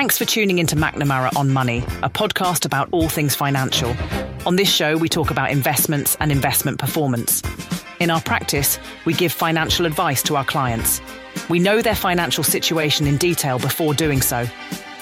[0.00, 3.94] Thanks for tuning into McNamara on Money, a podcast about all things financial.
[4.46, 7.42] On this show, we talk about investments and investment performance.
[8.00, 11.02] In our practice, we give financial advice to our clients.
[11.50, 14.46] We know their financial situation in detail before doing so.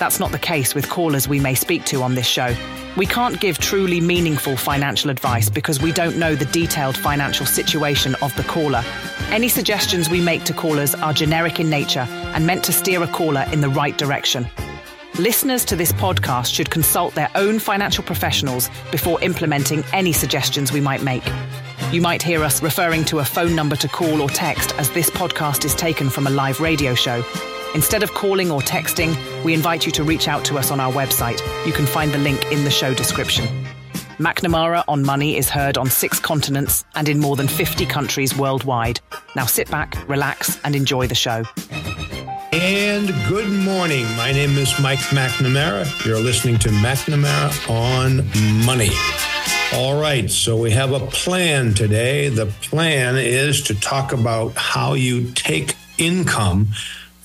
[0.00, 2.52] That's not the case with callers we may speak to on this show.
[2.96, 8.16] We can't give truly meaningful financial advice because we don't know the detailed financial situation
[8.16, 8.82] of the caller.
[9.30, 13.06] Any suggestions we make to callers are generic in nature and meant to steer a
[13.06, 14.48] caller in the right direction.
[15.18, 20.80] Listeners to this podcast should consult their own financial professionals before implementing any suggestions we
[20.80, 21.24] might make.
[21.90, 25.10] You might hear us referring to a phone number to call or text as this
[25.10, 27.24] podcast is taken from a live radio show.
[27.74, 30.92] Instead of calling or texting, we invite you to reach out to us on our
[30.92, 31.40] website.
[31.66, 33.48] You can find the link in the show description.
[34.18, 39.00] McNamara on Money is heard on six continents and in more than 50 countries worldwide.
[39.34, 41.42] Now sit back, relax, and enjoy the show.
[42.60, 44.04] And good morning.
[44.16, 46.04] My name is Mike McNamara.
[46.04, 48.26] You're listening to McNamara on
[48.66, 48.90] Money.
[49.74, 52.30] All right, so we have a plan today.
[52.30, 56.70] The plan is to talk about how you take income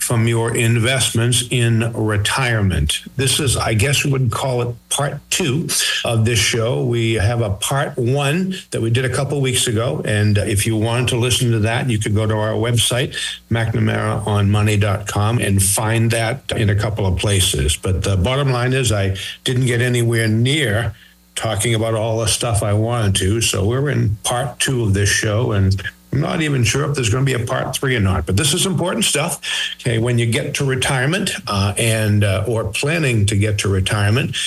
[0.03, 2.99] from your investments in retirement.
[3.15, 5.69] This is, I guess, we would call it part two
[6.03, 6.83] of this show.
[6.83, 10.01] We have a part one that we did a couple weeks ago.
[10.03, 13.15] And uh, if you wanted to listen to that, you could go to our website,
[13.49, 17.77] McNamaraonmoney.com, and find that in a couple of places.
[17.77, 19.15] But the bottom line is, I
[19.45, 20.93] didn't get anywhere near
[21.35, 23.41] talking about all the stuff I wanted to.
[23.41, 25.53] So we're in part two of this show.
[25.53, 25.81] And
[26.13, 28.37] I'm not even sure if there's going to be a part three or not, but
[28.37, 29.41] this is important stuff.
[29.79, 34.37] Okay, when you get to retirement uh, and uh, or planning to get to retirement,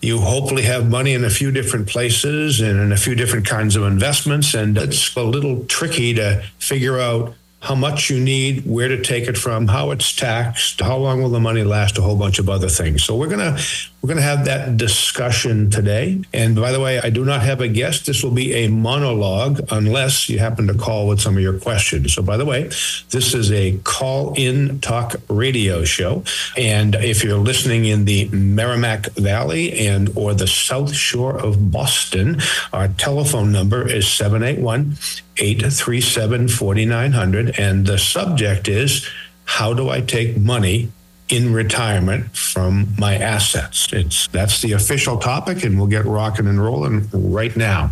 [0.00, 3.74] you hopefully have money in a few different places and in a few different kinds
[3.74, 8.86] of investments, and it's a little tricky to figure out how much you need, where
[8.86, 12.14] to take it from, how it's taxed, how long will the money last, a whole
[12.14, 13.02] bunch of other things.
[13.02, 13.58] So we're gonna
[14.06, 16.22] we're gonna have that discussion today.
[16.32, 18.06] And by the way, I do not have a guest.
[18.06, 22.14] This will be a monologue unless you happen to call with some of your questions.
[22.14, 22.70] So by the way,
[23.10, 26.22] this is a call-in talk radio show.
[26.56, 32.40] And if you're listening in the Merrimack Valley and or the South Shore of Boston,
[32.72, 34.98] our telephone number is 781
[35.38, 37.58] 837 4900.
[37.58, 39.04] And the subject is
[39.46, 40.92] How do I take money
[41.28, 43.92] in retirement from my assets?
[43.92, 47.90] It's that's the official topic, and we'll get rocking and rolling right now.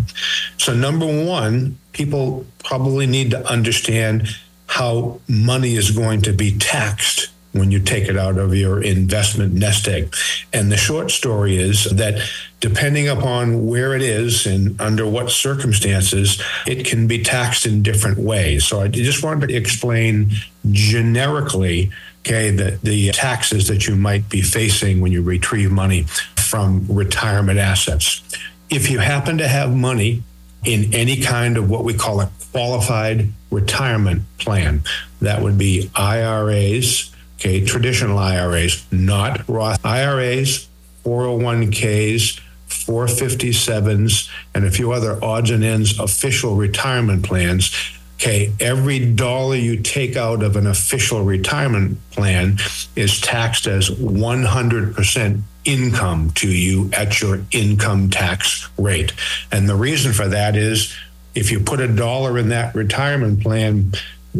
[0.59, 4.29] So, number one, people probably need to understand
[4.67, 9.55] how money is going to be taxed when you take it out of your investment
[9.55, 10.15] nest egg.
[10.53, 12.21] And the short story is that
[12.59, 18.19] depending upon where it is and under what circumstances, it can be taxed in different
[18.19, 18.67] ways.
[18.67, 20.33] So I just wanted to explain
[20.73, 21.93] generically,
[22.25, 26.05] okay, the, the taxes that you might be facing when you retrieve money
[26.37, 28.23] from retirement assets.
[28.71, 30.23] If you happen to have money
[30.65, 34.83] in any kind of what we call a qualified retirement plan,
[35.21, 40.67] that would be IRAs, okay, traditional IRAs, not Roth IRAs,
[41.05, 47.75] 401ks, 457s, and a few other odds and ends official retirement plans.
[48.17, 52.59] Okay, every dollar you take out of an official retirement plan
[52.95, 59.13] is taxed as 100% income to you at your income tax rate.
[59.51, 60.95] And the reason for that is
[61.35, 63.93] if you put a dollar in that retirement plan,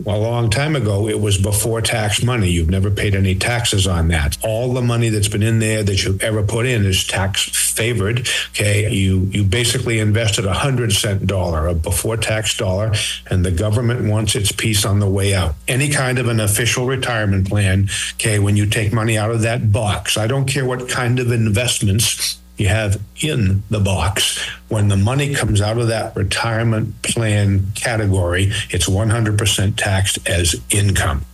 [0.07, 2.51] a long time ago, it was before tax money.
[2.51, 4.37] You've never paid any taxes on that.
[4.45, 8.29] All the money that's been in there that you've ever put in is tax favored.
[8.51, 8.91] Okay.
[8.91, 12.93] You, you basically invested a hundred cent dollar, a before tax dollar,
[13.31, 15.55] and the government wants its piece on the way out.
[15.69, 17.89] Any kind of an official retirement plan.
[18.15, 18.39] Okay.
[18.39, 22.39] When you take money out of that box, I don't care what kind of investments
[22.57, 24.39] you have in the box.
[24.69, 31.25] When the money comes out of that retirement plan category, it's 100% taxed as income.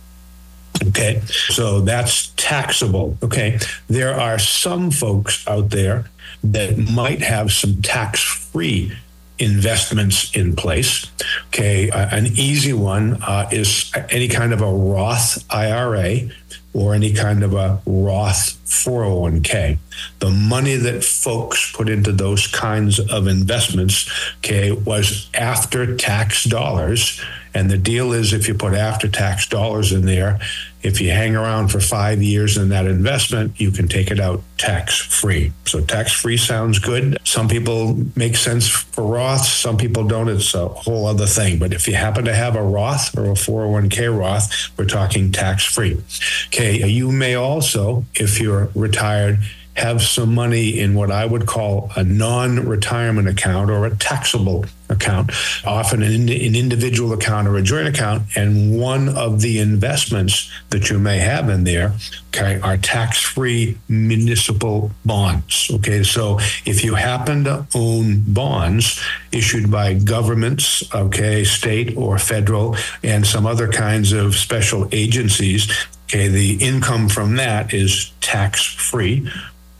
[0.87, 3.17] Okay, so that's taxable.
[3.21, 6.05] Okay, there are some folks out there
[6.43, 8.91] that might have some tax free
[9.37, 11.11] investments in place.
[11.47, 16.29] Okay, uh, an easy one uh, is any kind of a Roth IRA
[16.73, 19.77] or any kind of a Roth 401k.
[20.19, 27.21] The money that folks put into those kinds of investments, okay, was after tax dollars.
[27.53, 30.39] And the deal is if you put after tax dollars in there,
[30.83, 34.41] if you hang around for five years in that investment, you can take it out
[34.57, 35.51] tax free.
[35.65, 37.17] So tax free sounds good.
[37.23, 40.29] Some people make sense for Roths, some people don't.
[40.29, 41.59] It's a whole other thing.
[41.59, 45.63] But if you happen to have a Roth or a 401k Roth, we're talking tax
[45.63, 46.01] free.
[46.47, 49.39] Okay, you may also, if you're retired,
[49.75, 54.65] have some money in what I would call a non retirement account or a taxable
[54.89, 55.31] account,
[55.65, 58.23] often an, an, individual account or a joint account.
[58.35, 61.93] And one of the investments that you may have in there
[62.29, 65.71] okay, are tax free municipal bonds.
[65.75, 69.01] Okay, so if you happen to own bonds
[69.31, 75.71] issued by governments, okay, state or federal, and some other kinds of special agencies,
[76.13, 79.31] Okay, the income from that is tax free.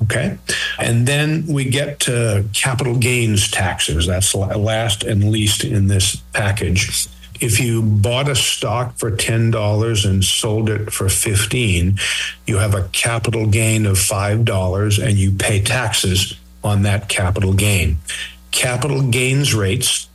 [0.04, 0.38] Okay.
[0.80, 4.08] And then we get to capital gains taxes.
[4.08, 7.08] That's last and least in this package.
[7.40, 11.98] If you bought a stock for $10 and sold it for 15,
[12.46, 17.98] you have a capital gain of $5 and you pay taxes on that capital gain.
[18.52, 20.08] Capital gains rates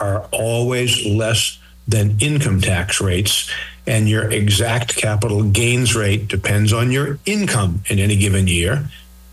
[0.00, 1.58] are always less
[1.88, 3.50] than income tax rates
[3.88, 8.84] and your exact capital gains rate depends on your income in any given year.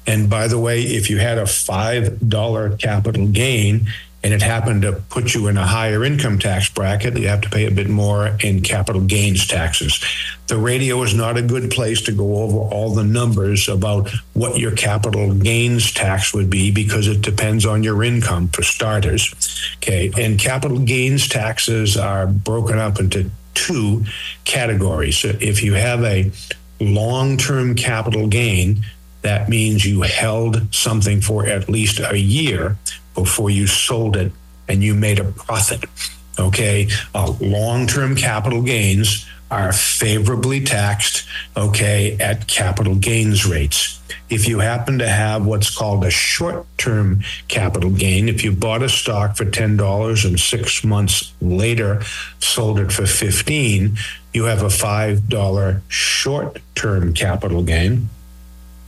[0.07, 3.87] And by the way, if you had a $5 capital gain
[4.23, 7.49] and it happened to put you in a higher income tax bracket, you have to
[7.49, 10.03] pay a bit more in capital gains taxes.
[10.47, 14.57] The radio is not a good place to go over all the numbers about what
[14.57, 19.33] your capital gains tax would be because it depends on your income for starters.
[19.77, 20.11] Okay.
[20.17, 24.05] And capital gains taxes are broken up into two
[24.43, 25.17] categories.
[25.17, 26.31] So if you have a
[26.79, 28.85] long term capital gain,
[29.21, 32.77] that means you held something for at least a year
[33.15, 34.31] before you sold it
[34.67, 35.83] and you made a profit.
[36.37, 36.89] Okay.
[37.13, 41.25] Uh, long term capital gains are favorably taxed,
[41.55, 44.01] okay, at capital gains rates.
[44.29, 48.81] If you happen to have what's called a short term capital gain, if you bought
[48.81, 52.01] a stock for $10 and six months later
[52.39, 53.97] sold it for 15,
[54.33, 58.09] you have a $5 short term capital gain.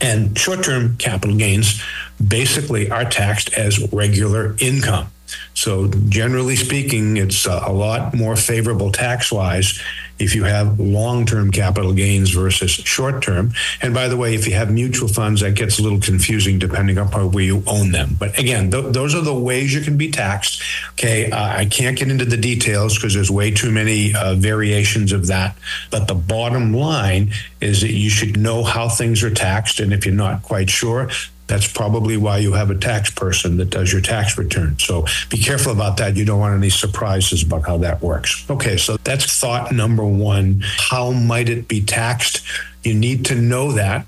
[0.01, 1.81] And short term capital gains
[2.25, 5.07] basically are taxed as regular income.
[5.53, 9.81] So, generally speaking, it's a lot more favorable tax wise
[10.19, 13.54] if you have long term capital gains versus short term.
[13.81, 16.98] And by the way, if you have mutual funds, that gets a little confusing depending
[16.98, 18.16] upon where you own them.
[18.19, 20.62] But again, th- those are the ways you can be taxed.
[20.92, 21.31] Okay.
[21.31, 25.28] Uh, I can't get into the details because there's way too many uh, variations of
[25.28, 25.58] that.
[25.92, 27.31] But the bottom line
[27.62, 29.80] is that you should know how things are taxed.
[29.80, 31.10] And if you're not quite sure,
[31.48, 34.78] that's probably why you have a tax person that does your tax return.
[34.80, 36.16] So be careful about that.
[36.16, 38.46] You don't want any surprises about how that works.
[38.50, 40.62] Okay, so that's thought number one.
[40.64, 42.44] How might it be taxed?
[42.84, 44.06] You need to know that.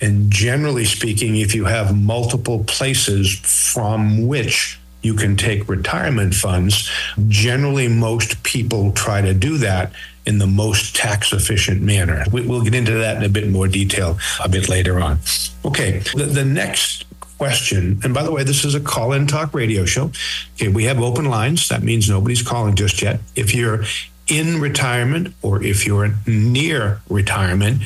[0.00, 3.34] And generally speaking, if you have multiple places
[3.72, 6.90] from which you can take retirement funds,
[7.28, 9.92] generally most people try to do that
[10.28, 12.22] in the most tax efficient manner.
[12.30, 15.20] We, will get into that in a bit more detail a bit later on.
[15.64, 17.06] Okay, the, the next
[17.38, 20.12] question, and by the way, this is a call in talk radio show.
[20.54, 21.68] Okay, we have open lines.
[21.68, 23.20] That means nobody's calling just yet.
[23.36, 23.84] If you're
[24.28, 27.82] in retirement or if you're near retirement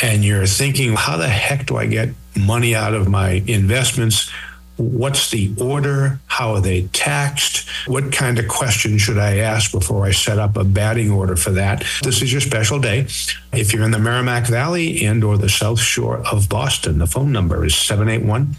[0.00, 4.30] and you're thinking, how the heck do I get money out of my investments?
[4.80, 6.18] What's the order?
[6.26, 7.68] How are they taxed?
[7.86, 11.50] What kind of questions should I ask before I set up a batting order for
[11.50, 11.84] that?
[12.02, 13.00] This is your special day.
[13.52, 17.30] If you're in the Merrimack Valley and or the South Shore of Boston, the phone
[17.30, 18.56] number is 781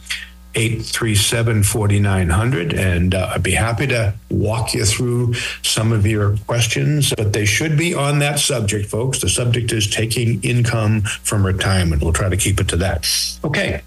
[0.53, 2.73] 837 4900.
[2.73, 7.45] And uh, I'd be happy to walk you through some of your questions, but they
[7.45, 9.21] should be on that subject, folks.
[9.21, 12.03] The subject is taking income from retirement.
[12.03, 13.07] We'll try to keep it to that.
[13.43, 13.81] Okay.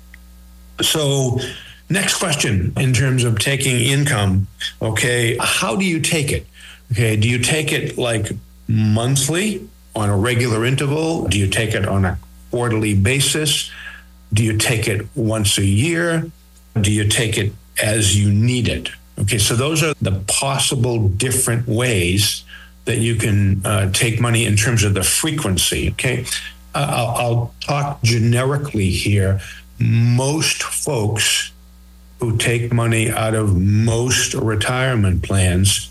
[0.80, 1.38] So,
[1.90, 4.46] Next question in terms of taking income.
[4.80, 5.36] Okay.
[5.40, 6.46] How do you take it?
[6.92, 7.16] Okay.
[7.16, 8.32] Do you take it like
[8.68, 11.26] monthly on a regular interval?
[11.28, 12.18] Do you take it on a
[12.50, 13.70] quarterly basis?
[14.32, 16.30] Do you take it once a year?
[16.80, 18.88] Do you take it as you need it?
[19.20, 19.38] Okay.
[19.38, 22.44] So those are the possible different ways
[22.86, 25.90] that you can uh, take money in terms of the frequency.
[25.90, 26.24] Okay.
[26.74, 29.40] Uh, I'll, I'll talk generically here.
[29.78, 31.52] Most folks
[32.21, 35.90] who take money out of most retirement plans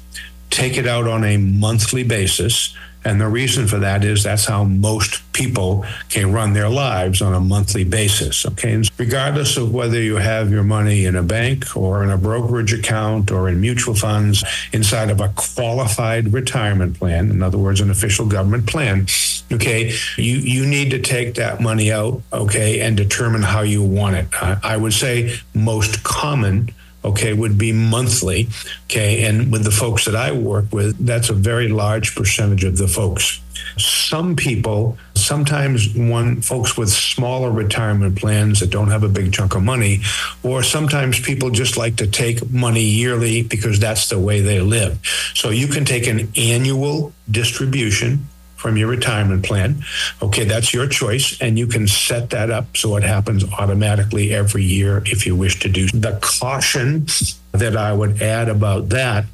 [0.49, 4.63] take it out on a monthly basis And the reason for that is that's how
[4.63, 8.45] most people can run their lives on a monthly basis.
[8.45, 8.73] Okay.
[8.73, 12.73] And regardless of whether you have your money in a bank or in a brokerage
[12.73, 17.89] account or in mutual funds inside of a qualified retirement plan, in other words, an
[17.89, 19.07] official government plan,
[19.51, 24.15] okay, you, you need to take that money out, okay, and determine how you want
[24.15, 24.27] it.
[24.41, 26.69] I, I would say most common
[27.03, 28.47] okay, would be monthly.
[28.85, 29.25] Okay.
[29.25, 32.87] And with the folks that I work with, that's a very large percentage of the
[32.87, 33.39] folks.
[33.77, 39.55] Some people, sometimes one folks with smaller retirement plans that don't have a big chunk
[39.55, 40.01] of money,
[40.43, 44.99] or sometimes people just like to take money yearly because that's the way they live.
[45.33, 48.27] So you can take an annual distribution
[48.63, 49.83] from your retirement plan.
[50.21, 54.63] Okay, that's your choice, and you can set that up so it happens automatically every
[54.63, 55.89] year if you wish to do.
[55.89, 57.05] The caution
[57.51, 59.25] that I would add about that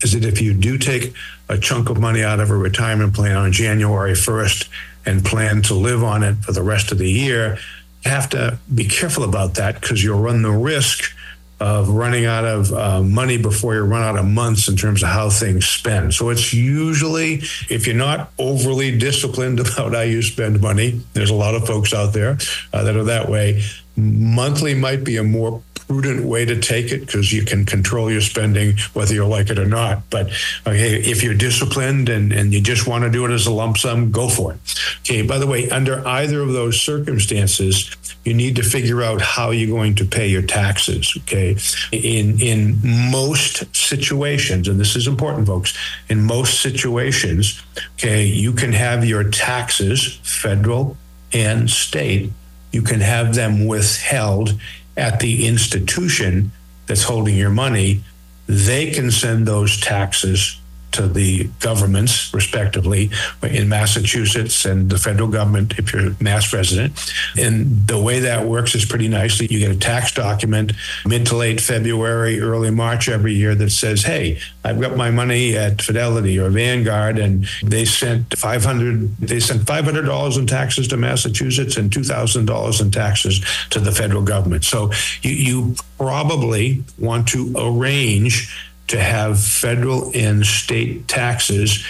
[0.00, 1.12] is that if you do take
[1.48, 4.68] a chunk of money out of a retirement plan on January 1st
[5.06, 7.58] and plan to live on it for the rest of the year,
[8.04, 11.15] you have to be careful about that because you'll run the risk
[11.58, 15.08] of running out of uh, money before you run out of months in terms of
[15.08, 16.12] how things spend.
[16.12, 21.34] So it's usually, if you're not overly disciplined about how you spend money, there's a
[21.34, 22.38] lot of folks out there
[22.72, 23.62] uh, that are that way.
[23.96, 28.20] Monthly might be a more prudent way to take it because you can control your
[28.20, 30.02] spending whether you like it or not.
[30.10, 30.28] But
[30.66, 33.78] okay, if you're disciplined and, and you just want to do it as a lump
[33.78, 34.58] sum, go for it.
[35.00, 37.90] Okay, by the way, under either of those circumstances,
[38.26, 41.16] you need to figure out how you're going to pay your taxes.
[41.22, 41.56] Okay.
[41.92, 42.78] In in
[43.10, 45.76] most situations, and this is important, folks,
[46.08, 47.62] in most situations,
[47.94, 50.96] okay, you can have your taxes, federal
[51.32, 52.32] and state,
[52.72, 54.58] you can have them withheld
[54.96, 56.50] at the institution
[56.86, 58.02] that's holding your money,
[58.46, 60.60] they can send those taxes
[60.92, 63.10] to the governments, respectively,
[63.42, 67.12] in Massachusetts and the federal government if you're a Mass resident.
[67.38, 69.46] And the way that works is pretty nicely.
[69.50, 70.72] You get a tax document
[71.04, 75.56] mid to late February, early March every year that says, hey, I've got my money
[75.56, 81.76] at Fidelity or Vanguard, and they sent 500 they sent $500 in taxes to Massachusetts
[81.76, 84.64] and $2,000 in taxes to the federal government.
[84.64, 84.90] So
[85.22, 91.84] you, you probably want to arrange to have federal and state taxes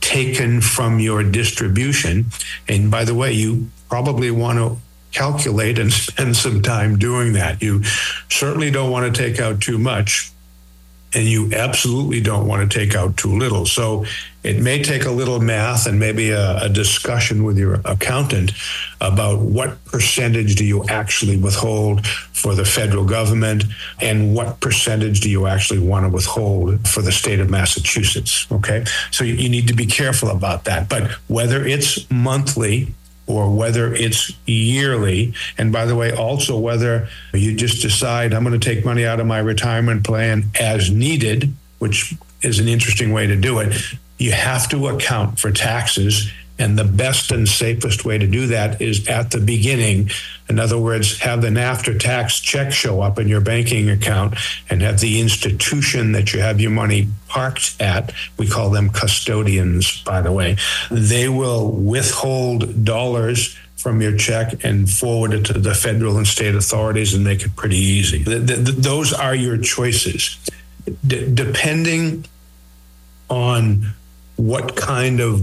[0.00, 2.26] taken from your distribution.
[2.68, 4.76] And by the way, you probably want to
[5.12, 7.62] calculate and spend some time doing that.
[7.62, 7.84] You
[8.28, 10.32] certainly don't want to take out too much
[11.14, 13.64] and you absolutely don't want to take out too little.
[13.64, 14.04] So
[14.44, 18.52] it may take a little math and maybe a, a, discussion with your accountant
[19.00, 23.64] about what percentage do you actually withhold for the federal government
[24.00, 28.46] and what percentage do you actually want to withhold for the state of Massachusetts.
[28.52, 28.84] Okay.
[29.10, 30.88] So you, you need to be careful about that.
[30.88, 32.94] But whether it's monthly,
[33.28, 35.34] or whether it's yearly.
[35.56, 39.20] And by the way, also whether you just decide I'm going to take money out
[39.20, 43.76] of my retirement plan as needed, which is an interesting way to do it.
[44.18, 48.82] You have to account for taxes and the best and safest way to do that
[48.82, 50.10] is at the beginning.
[50.48, 54.34] In other words, have an after tax check show up in your banking account
[54.70, 60.02] and have the institution that you have your money parked at, we call them custodians,
[60.02, 60.56] by the way,
[60.90, 66.54] they will withhold dollars from your check and forward it to the federal and state
[66.54, 68.22] authorities and make it pretty easy.
[68.22, 70.38] The, the, the, those are your choices.
[71.06, 72.24] D- depending
[73.28, 73.92] on
[74.36, 75.42] what kind of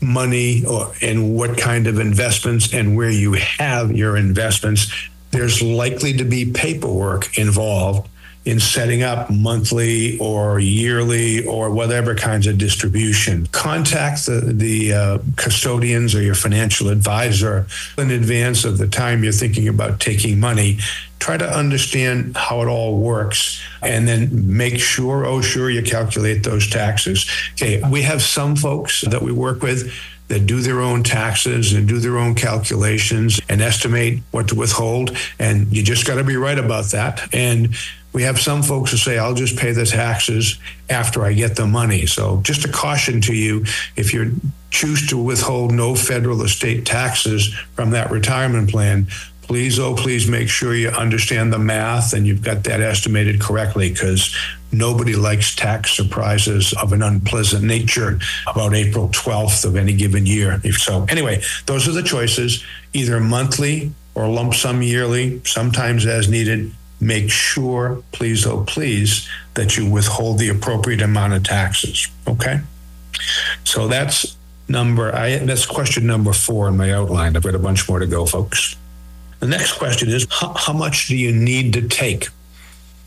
[0.00, 4.92] money or and what kind of investments and where you have your investments,
[5.30, 8.08] there's likely to be paperwork involved
[8.44, 13.46] in setting up monthly or yearly or whatever kinds of distribution.
[13.52, 19.32] Contact the, the uh, custodians or your financial advisor in advance of the time you're
[19.32, 20.78] thinking about taking money.
[21.20, 26.42] Try to understand how it all works and then make sure, oh, sure, you calculate
[26.42, 27.30] those taxes.
[27.52, 29.92] Okay, we have some folks that we work with
[30.28, 35.16] that do their own taxes and do their own calculations and estimate what to withhold.
[35.38, 37.32] And you just got to be right about that.
[37.34, 37.76] And
[38.12, 40.58] we have some folks who say, I'll just pay the taxes
[40.90, 42.06] after I get the money.
[42.06, 43.64] So, just a caution to you
[43.96, 44.36] if you
[44.70, 49.06] choose to withhold no federal or state taxes from that retirement plan,
[49.42, 53.90] please, oh, please make sure you understand the math and you've got that estimated correctly
[53.90, 54.34] because
[54.70, 60.60] nobody likes tax surprises of an unpleasant nature about April 12th of any given year.
[60.72, 66.72] So, anyway, those are the choices either monthly or lump sum yearly, sometimes as needed
[67.02, 72.08] make sure, please, oh, please, that you withhold the appropriate amount of taxes.
[72.28, 72.60] Okay.
[73.64, 74.36] So that's
[74.68, 77.36] number, I, that's question number four in my outline.
[77.36, 78.76] I've got a bunch more to go, folks.
[79.40, 82.28] The next question is how, how much do you need to take?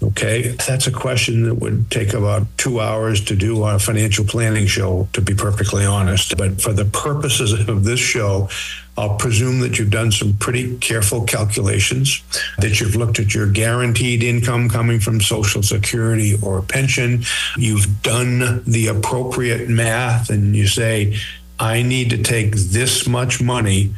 [0.04, 4.26] Okay, that's a question that would take about two hours to do on a financial
[4.26, 6.36] planning show, to be perfectly honest.
[6.38, 8.50] But for the purposes of this show,
[8.98, 12.24] I'll presume that you've done some pretty careful calculations,
[12.60, 17.24] that you've looked at your guaranteed income coming from Social Security or pension.
[17.58, 21.18] You've done the appropriate math, and you say,
[21.60, 23.94] I need to take this much money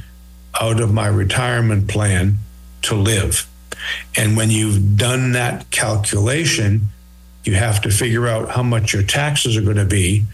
[0.60, 2.38] out of my retirement plan
[2.84, 3.48] to live.
[4.16, 6.88] And when you've done that calculation,
[7.44, 10.26] you have to figure out how much your taxes are going to be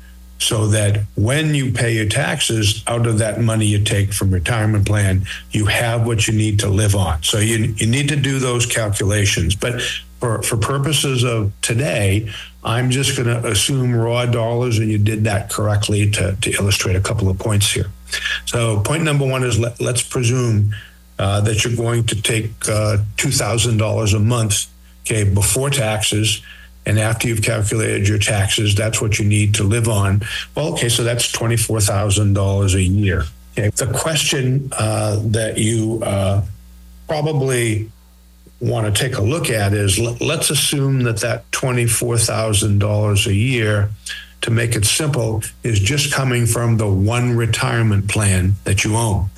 [0.44, 4.86] so that when you pay your taxes out of that money you take from retirement
[4.86, 7.24] plan, you have what you need to live on.
[7.24, 9.56] So you, you need to do those calculations.
[9.56, 9.82] But
[10.20, 12.30] for, for purposes of today,
[12.64, 16.96] I'm just going to assume raw dollars, and you did that correctly to, to illustrate
[16.96, 17.88] a couple of points here.
[18.46, 20.74] So, point number one is let, us presume
[21.20, 24.68] uh, that you're going to take uh, $2,000 a month,
[25.06, 26.42] okay, before taxes.
[26.86, 30.22] And after you've calculated your taxes, that's what you need to live on.
[30.56, 33.24] Well, okay, so that's $24,000 a year.
[33.58, 33.70] Okay.
[33.70, 36.44] The question uh, that you uh,
[37.08, 37.90] probably
[38.60, 43.90] want to take a look at is let's assume that that $24,000 a year
[44.44, 49.30] to make it simple, is just coming from the one retirement plan that you own.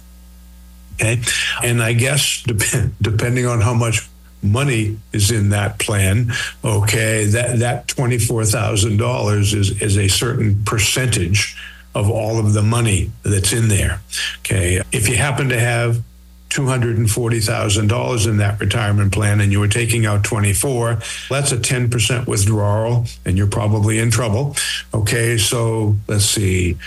[0.95, 1.21] Okay.
[1.63, 4.09] And I guess dep- depending on how much
[4.43, 6.31] money is in that plan,
[6.63, 11.57] okay, that, that $24,000 is, is a certain percentage
[11.95, 14.01] of all of the money that's in there.
[14.39, 14.81] Okay.
[14.91, 16.03] If you happen to have
[16.55, 23.05] $240,000 in that retirement plan and you were taking out 24, that's a 10% withdrawal
[23.25, 24.55] and you're probably in trouble.
[24.93, 26.77] Okay, so let's see.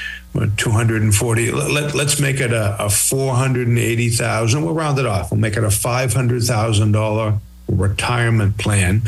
[0.56, 5.64] 240 let, let's make it a, a 480,000 we'll round it off we'll make it
[5.64, 9.02] a $500,000 retirement plan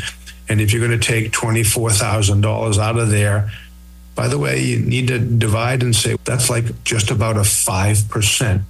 [0.49, 3.49] and if you're going to take $24,000 out of there
[4.13, 8.63] by the way you need to divide and say that's like just about a 5%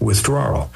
[0.00, 0.70] withdrawal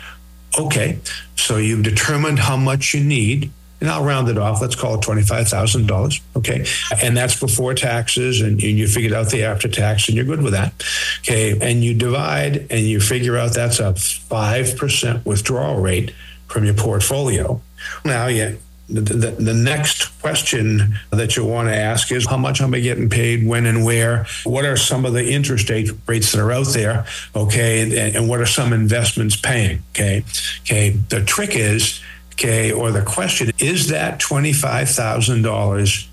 [0.58, 0.98] Okay,
[1.36, 3.50] so you've determined how much you need,
[3.80, 4.60] and I'll round it off.
[4.60, 6.20] Let's call it $25,000.
[6.36, 6.64] Okay.
[7.02, 10.42] And that's before taxes, and, and, you figured out the after tax, and you're good
[10.42, 10.72] with that.
[11.20, 11.56] Okay.
[11.60, 16.12] And you divide and you figure out that's a 5% withdrawal rate
[16.48, 17.60] from your portfolio.
[18.04, 18.54] Now, yeah,
[18.88, 23.10] the, the, next question that you want to ask is how much am I getting
[23.10, 24.26] paid, when and where?
[24.44, 27.04] What are some of the interest rates that are out there?
[27.36, 27.82] Okay.
[27.82, 29.82] And, and what are some investments paying?
[29.90, 30.24] Okay.
[30.62, 30.90] Okay.
[30.90, 32.00] The trick is,
[32.32, 36.06] okay, or the question is that $25,000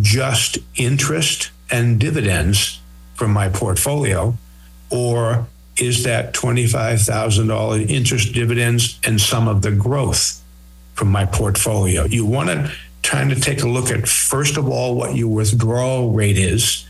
[0.00, 2.80] just interest and dividends
[3.14, 4.36] from my portfolio?
[4.90, 5.46] Or
[5.78, 10.39] is that $25,000 interest dividends and some of the growth?
[11.00, 12.04] From my portfolio.
[12.04, 16.10] You want to try to take a look at first of all what your withdrawal
[16.12, 16.86] rate is,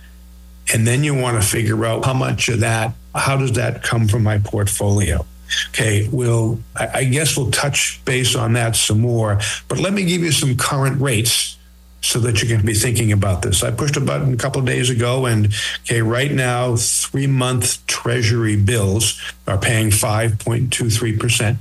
[0.74, 4.08] and then you want to figure out how much of that, how does that come
[4.08, 5.24] from my portfolio?
[5.68, 10.22] Okay, we'll I guess we'll touch base on that some more, but let me give
[10.22, 11.56] you some current rates
[12.00, 13.62] so that you can be thinking about this.
[13.62, 17.86] I pushed a button a couple of days ago, and okay, right now, three month
[17.86, 21.58] Treasury bills are paying 5.23%.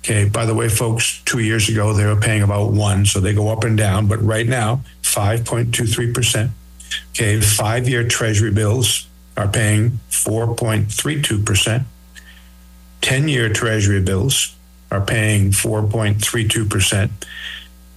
[0.00, 3.34] Okay, by the way, folks, two years ago they were paying about one, so they
[3.34, 6.50] go up and down, but right now, 5.23%.
[7.10, 11.84] Okay, five year treasury bills are paying 4.32%.
[13.02, 14.54] 10 year treasury bills
[14.90, 17.10] are paying 4.32%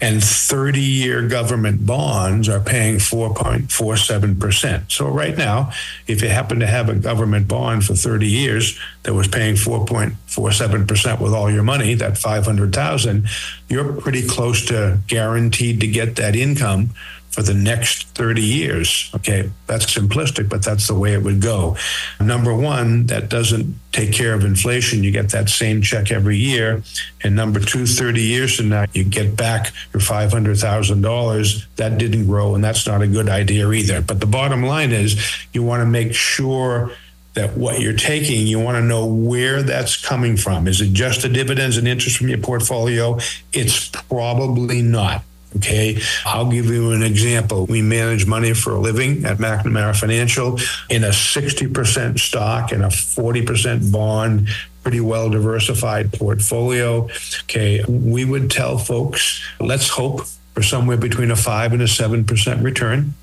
[0.03, 4.91] and 30 year government bonds are paying 4.47%.
[4.91, 5.71] So, right now,
[6.07, 11.21] if you happen to have a government bond for 30 years that was paying 4.47%
[11.21, 13.29] with all your money, that 500,000,
[13.69, 16.89] you're pretty close to guaranteed to get that income
[17.33, 19.09] for the next 30 years.
[19.15, 21.75] Okay, that's simplistic, but that's the way it would go.
[22.21, 25.03] Number one, that doesn't take care of inflation.
[25.03, 26.83] You get that same check every year.
[27.23, 31.65] And number two, 30 years from now, you get back your $500,000.
[31.77, 34.01] That didn't grow, and that's not a good idea either.
[34.01, 35.19] But the bottom line is
[35.53, 36.91] you want to make sure
[37.33, 40.67] that what you're taking, you want to know where that's coming from.
[40.67, 43.17] Is it just the dividends and interest from your portfolio?
[43.53, 45.23] It's probably not.
[45.57, 45.99] Okay.
[46.25, 47.65] I'll give you an example.
[47.65, 52.87] We manage money for a living at McNamara Financial in a 60% stock and a
[52.87, 54.49] 40% bond,
[54.81, 57.07] pretty well diversified portfolio.
[57.43, 57.83] Okay.
[57.87, 60.21] We would tell folks, let's hope
[60.53, 63.13] for somewhere between a five and a 7% return.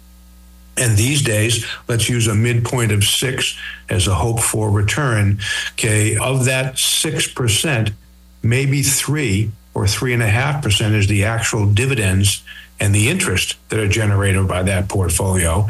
[0.77, 3.57] And these days, let's use a midpoint of six
[3.88, 5.38] as a hope for return.
[5.73, 7.93] Okay, of that 6%,
[8.43, 12.42] maybe three or three and a half percent is the actual dividends
[12.78, 15.68] and the interest that are generated by that portfolio.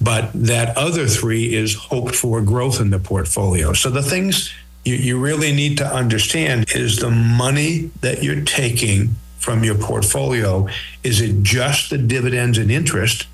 [0.00, 3.72] But that other three is hoped for growth in the portfolio.
[3.72, 4.52] So the things
[4.84, 10.68] you, you really need to understand is the money that you're taking from your portfolio,
[11.02, 13.26] is it just the dividends and interest?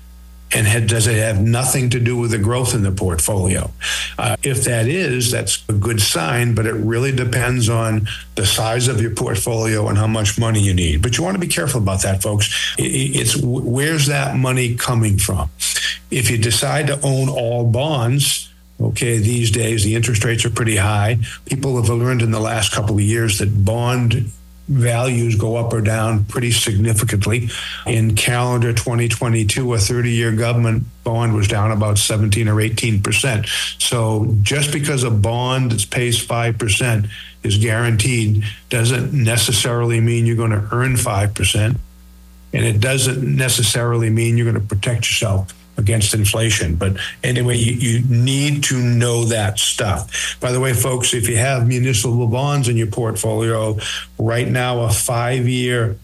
[0.53, 3.71] And had, does it have nothing to do with the growth in the portfolio?
[4.17, 8.87] Uh, if that is, that's a good sign, but it really depends on the size
[8.87, 11.01] of your portfolio and how much money you need.
[11.01, 12.75] But you want to be careful about that, folks.
[12.77, 15.49] It's where's that money coming from?
[16.09, 18.49] If you decide to own all bonds,
[18.81, 21.17] Okay, these days the interest rates are pretty high.
[21.45, 24.31] People have learned in the last couple of years that bond
[24.69, 27.49] values go up or down pretty significantly.
[27.85, 33.81] In calendar 2022, a 30 year government bond was down about 17 or 18%.
[33.81, 37.09] So just because a bond that pays 5%
[37.43, 41.77] is guaranteed doesn't necessarily mean you're going to earn 5%.
[42.51, 46.75] And it doesn't necessarily mean you're going to protect yourself against inflation.
[46.75, 50.37] But anyway, you, you need to know that stuff.
[50.39, 53.79] By the way, folks, if you have municipal bonds in your portfolio,
[54.19, 55.97] right now a five year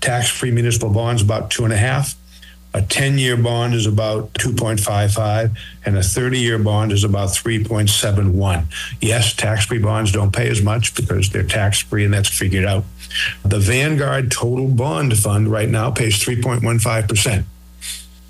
[0.00, 2.16] tax free municipal bond is about two and a half.
[2.74, 8.66] A 10 year bond is about 2.55, and a 30 year bond is about 3.71.
[9.00, 12.66] Yes, tax free bonds don't pay as much because they're tax free, and that's figured
[12.66, 12.84] out.
[13.42, 17.44] The Vanguard Total Bond Fund right now pays 3.15%.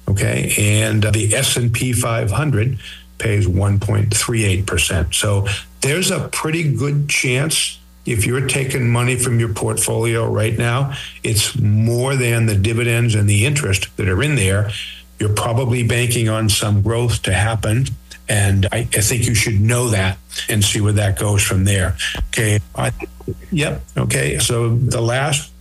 [0.08, 2.78] Okay, and uh, the S&P 500
[3.18, 5.14] pays 1.38%.
[5.14, 5.46] So
[5.80, 11.58] there's a pretty good chance if you're taking money from your portfolio right now, it's
[11.58, 14.70] more than the dividends and the interest that are in there.
[15.18, 17.86] You're probably banking on some growth to happen.
[18.26, 20.16] And I, I think you should know that
[20.48, 21.96] and see where that goes from there.
[22.28, 22.60] Okay.
[22.74, 22.92] I,
[23.50, 23.82] yep.
[23.96, 24.38] Okay.
[24.38, 25.52] So the last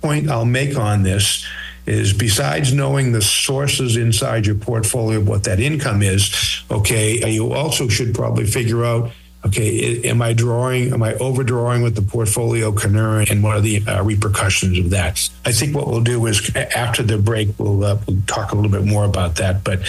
[0.00, 1.44] point I'll make on this
[1.86, 7.52] is besides knowing the sources inside your portfolio of what that income is, okay, you
[7.52, 9.10] also should probably figure out
[9.44, 13.82] okay, am I drawing, am I overdrawing with the portfolio canary, and what are the
[13.86, 15.28] uh, repercussions of that?
[15.44, 18.70] I think what we'll do is after the break, we'll, uh, we'll, talk a little
[18.70, 19.64] bit more about that.
[19.64, 19.80] But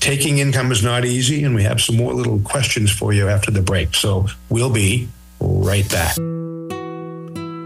[0.00, 3.50] taking income is not easy, and we have some more little questions for you after
[3.50, 3.94] the break.
[3.94, 5.08] So we'll be
[5.40, 6.16] right back.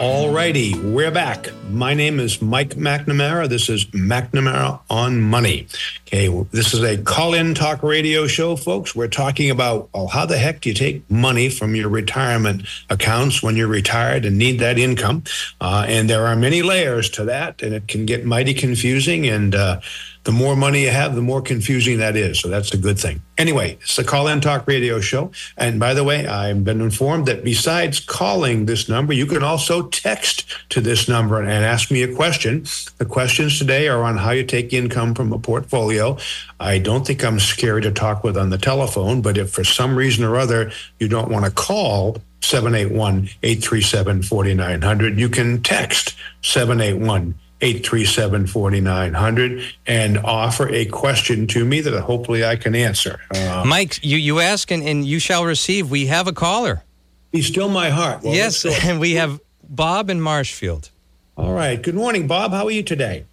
[0.00, 1.48] All righty, we're back.
[1.70, 3.48] My name is Mike McNamara.
[3.48, 5.66] This is McNamara on Money.
[6.06, 8.94] Okay, this is a call-in talk radio show, folks.
[8.94, 13.42] We're talking about well, how the heck do you take money from your retirement accounts
[13.42, 15.24] when you're retired and need that income?
[15.60, 19.26] Uh, and there are many layers to that, and it can get mighty confusing.
[19.26, 19.80] And uh,
[20.24, 22.40] the more money you have, the more confusing that is.
[22.40, 23.22] So that's a good thing.
[23.38, 25.30] Anyway, it's a call in talk radio show.
[25.56, 29.88] And by the way, I've been informed that besides calling this number, you can also
[29.88, 32.64] text to this number and ask me a question.
[32.98, 36.18] The questions today are on how you take income from a portfolio.
[36.60, 39.96] I don't think I'm scary to talk with on the telephone, but if for some
[39.96, 47.34] reason or other you don't want to call, 781 837 4900, you can text 781
[47.60, 53.20] 837 4900 and offer a question to me that hopefully I can answer.
[53.34, 55.90] Uh, Mike, you, you ask and, and you shall receive.
[55.90, 56.84] We have a caller.
[57.32, 58.22] He's still my heart.
[58.22, 60.90] Well, yes, and we have Bob in Marshfield.
[61.36, 61.80] All right.
[61.80, 62.52] Good morning, Bob.
[62.52, 63.24] How are you today?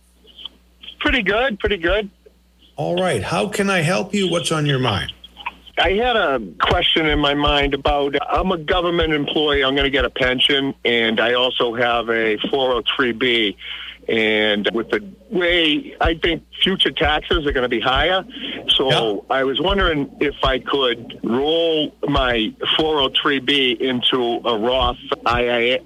[1.00, 1.60] Pretty good.
[1.60, 2.10] Pretty good.
[2.76, 3.24] All right.
[3.24, 4.30] How can I help you?
[4.30, 5.14] What's on your mind?
[5.78, 9.64] I had a question in my mind about I'm a government employee.
[9.64, 13.56] I'm going to get a pension, and I also have a 403B.
[14.08, 18.24] And with the way I think future taxes are going to be higher,
[18.70, 25.82] so I was wondering if I could roll my 403b into a Roth IRA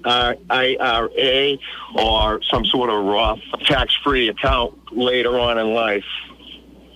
[1.94, 6.04] or some sort of Roth tax-free account later on in life.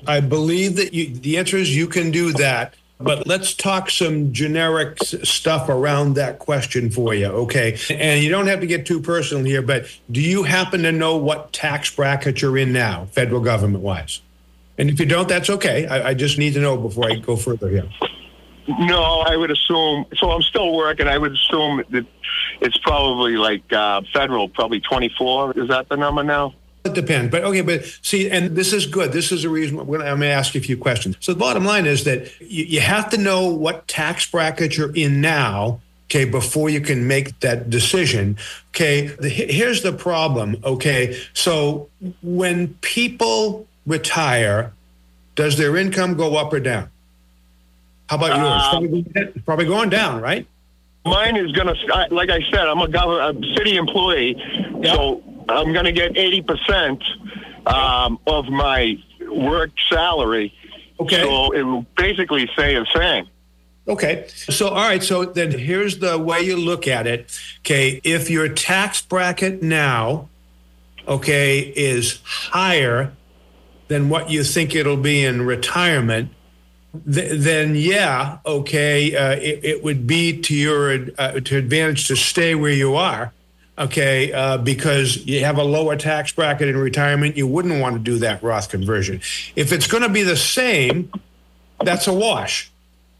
[0.07, 2.75] I believe that you, the answer is you can do that.
[3.01, 7.77] But let's talk some generic stuff around that question for you, okay?
[7.91, 11.17] And you don't have to get too personal here, but do you happen to know
[11.17, 14.21] what tax bracket you're in now, federal government wise?
[14.79, 15.87] And if you don't, that's okay.
[15.87, 17.89] I, I just need to know before I go further here.
[18.67, 20.07] No, I would assume.
[20.17, 21.07] So I'm still working.
[21.07, 22.07] I would assume that
[22.61, 25.59] it's probably like uh, federal, probably 24.
[25.59, 26.55] Is that the number now?
[26.85, 29.13] It depends, but okay, but see, and this is good.
[29.13, 31.17] This is a reason I'm going to ask you a few questions.
[31.21, 34.95] So the bottom line is that you, you have to know what tax bracket you're
[34.95, 38.37] in now okay, before you can make that decision.
[38.71, 40.57] Okay, the, here's the problem.
[40.65, 41.89] Okay, so
[42.23, 44.73] when people retire,
[45.35, 46.91] does their income go up or down?
[48.09, 48.63] How about yours?
[48.63, 50.47] Uh, probably, probably going down, right?
[51.07, 54.37] Mine is going to, like I said, I'm a, government, a city employee,
[54.85, 58.97] so I'm going to get 80% um, of my
[59.31, 60.55] work salary.
[61.01, 61.23] Okay.
[61.23, 63.29] So it will basically stay the same.
[63.87, 64.27] Okay.
[64.29, 65.03] So, all right.
[65.03, 67.39] So then here's the way you look at it.
[67.61, 68.01] Okay.
[68.05, 70.29] If your tax bracket now,
[71.07, 73.13] okay, is higher
[73.89, 76.31] than what you think it'll be in retirement,
[77.13, 82.17] th- then yeah, okay, uh, it, it, would be to your uh, to advantage to
[82.17, 83.33] stay where you are.
[83.77, 88.01] Okay, uh, because you have a lower tax bracket in retirement, you wouldn't want to
[88.01, 89.17] do that Roth conversion.
[89.57, 91.11] If it's going to be the same,
[91.81, 92.71] that's a wash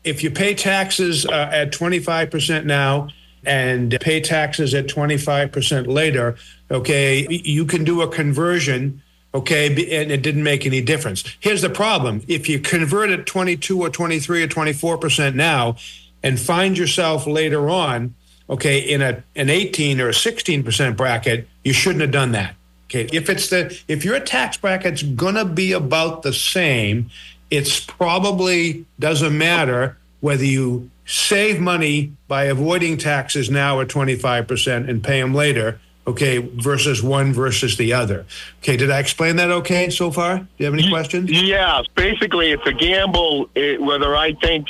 [0.05, 3.09] if you pay taxes uh, at 25% now
[3.45, 6.37] and pay taxes at 25% later,
[6.71, 9.03] okay, you can do a conversion,
[9.35, 11.25] okay, and it didn't make any difference.
[11.41, 15.77] Here's the problem if you convert at 22 or 23 or 24% now
[16.23, 18.15] and find yourself later on,
[18.49, 22.55] okay, in a, an 18 or a 16% bracket, you shouldn't have done that.
[22.87, 27.11] Okay, if it's the if your tax bracket's gonna be about the same
[27.51, 35.05] it's probably doesn't matter whether you save money by avoiding taxes now at 25% and
[35.05, 38.25] pay them later, okay, versus one versus the other.
[38.61, 40.39] Okay, did I explain that okay so far?
[40.39, 41.31] Do you have any questions?
[41.31, 44.67] Yeah, basically, it's a gamble eh, whether I think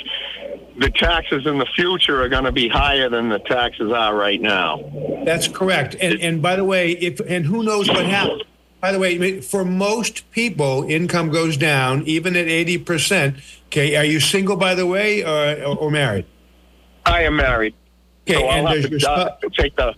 [0.79, 4.41] the taxes in the future are going to be higher than the taxes are right
[4.41, 4.83] now.
[5.25, 5.97] That's correct.
[6.01, 8.43] And and by the way, if and who knows what happens
[8.85, 13.43] by the way, for most people, income goes down even at 80%.
[13.69, 13.97] Okay.
[13.97, 16.27] Are you single, by the way, or, or, or married?
[17.07, 17.75] I am married.
[18.29, 18.35] Okay.
[18.35, 19.95] So and I'll have to take the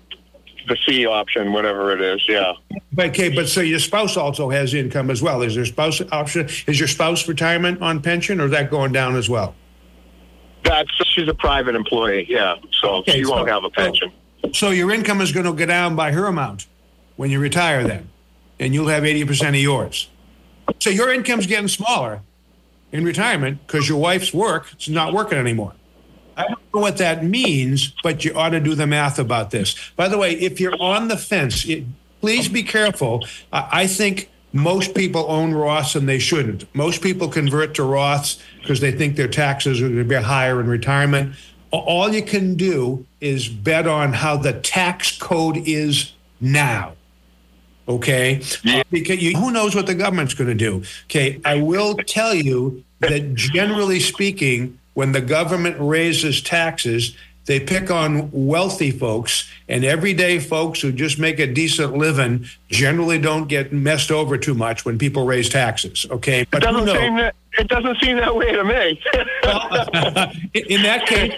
[0.68, 2.24] the C option, whatever it is.
[2.28, 2.52] Yeah.
[2.92, 5.42] But, okay, but so your spouse also has income as well.
[5.42, 6.48] Is your spouse option?
[6.68, 9.56] Is your spouse retirement on pension, or is that going down as well?
[10.66, 12.26] That's she's a private employee.
[12.29, 14.12] Yeah, so okay, she so, won't have a pension.
[14.42, 16.66] So, so your income is going to go down by her amount
[17.16, 18.09] when you retire, then
[18.59, 20.09] and you'll have 80% of yours.
[20.81, 22.22] So your income's getting smaller
[22.92, 25.74] in retirement because your wife's work is not working anymore.
[26.37, 29.74] I don't know what that means, but you ought to do the math about this.
[29.96, 31.85] By the way, if you're on the fence, it,
[32.20, 33.26] please be careful.
[33.52, 36.72] I think most people own Roths and they shouldn't.
[36.74, 40.61] Most people convert to Roths because they think their taxes are going to be higher
[40.61, 41.37] in retirement.
[41.70, 46.94] All you can do is bet on how the tax code is now.
[47.88, 48.40] Okay.
[48.64, 48.81] Yeah.
[48.81, 50.83] Uh, because you, who knows what the government's going to do?
[51.05, 51.40] Okay.
[51.44, 58.29] I will tell you that generally speaking, when the government raises taxes, they pick on
[58.33, 64.11] wealthy folks and everyday folks who just make a decent living generally don't get messed
[64.11, 66.07] over too much when people raise taxes.
[66.11, 66.44] Okay.
[66.50, 69.00] But it doesn't, seem that, it doesn't seem that way to me.
[69.42, 71.32] well, in that case,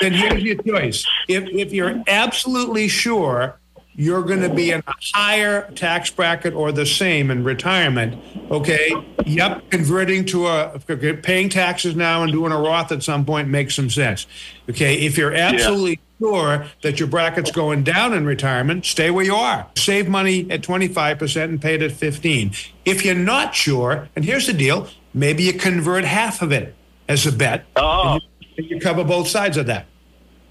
[0.00, 1.06] then here's your choice.
[1.28, 3.58] If, if you're absolutely sure
[3.96, 8.22] you're going to be in a higher tax bracket or the same in retirement.
[8.50, 8.92] Okay.
[9.24, 9.70] Yep.
[9.70, 13.88] Converting to a paying taxes now and doing a Roth at some point makes some
[13.88, 14.26] sense.
[14.68, 14.96] Okay.
[15.06, 15.98] If you're absolutely.
[16.18, 19.66] Sure that your bracket's going down in retirement, stay where you are.
[19.76, 22.52] Save money at 25% and pay it at 15.
[22.84, 26.74] If you're not sure, and here's the deal, maybe you convert half of it
[27.08, 27.64] as a bet.
[27.76, 28.20] Oh.
[28.56, 29.86] And you, cover both sides of that.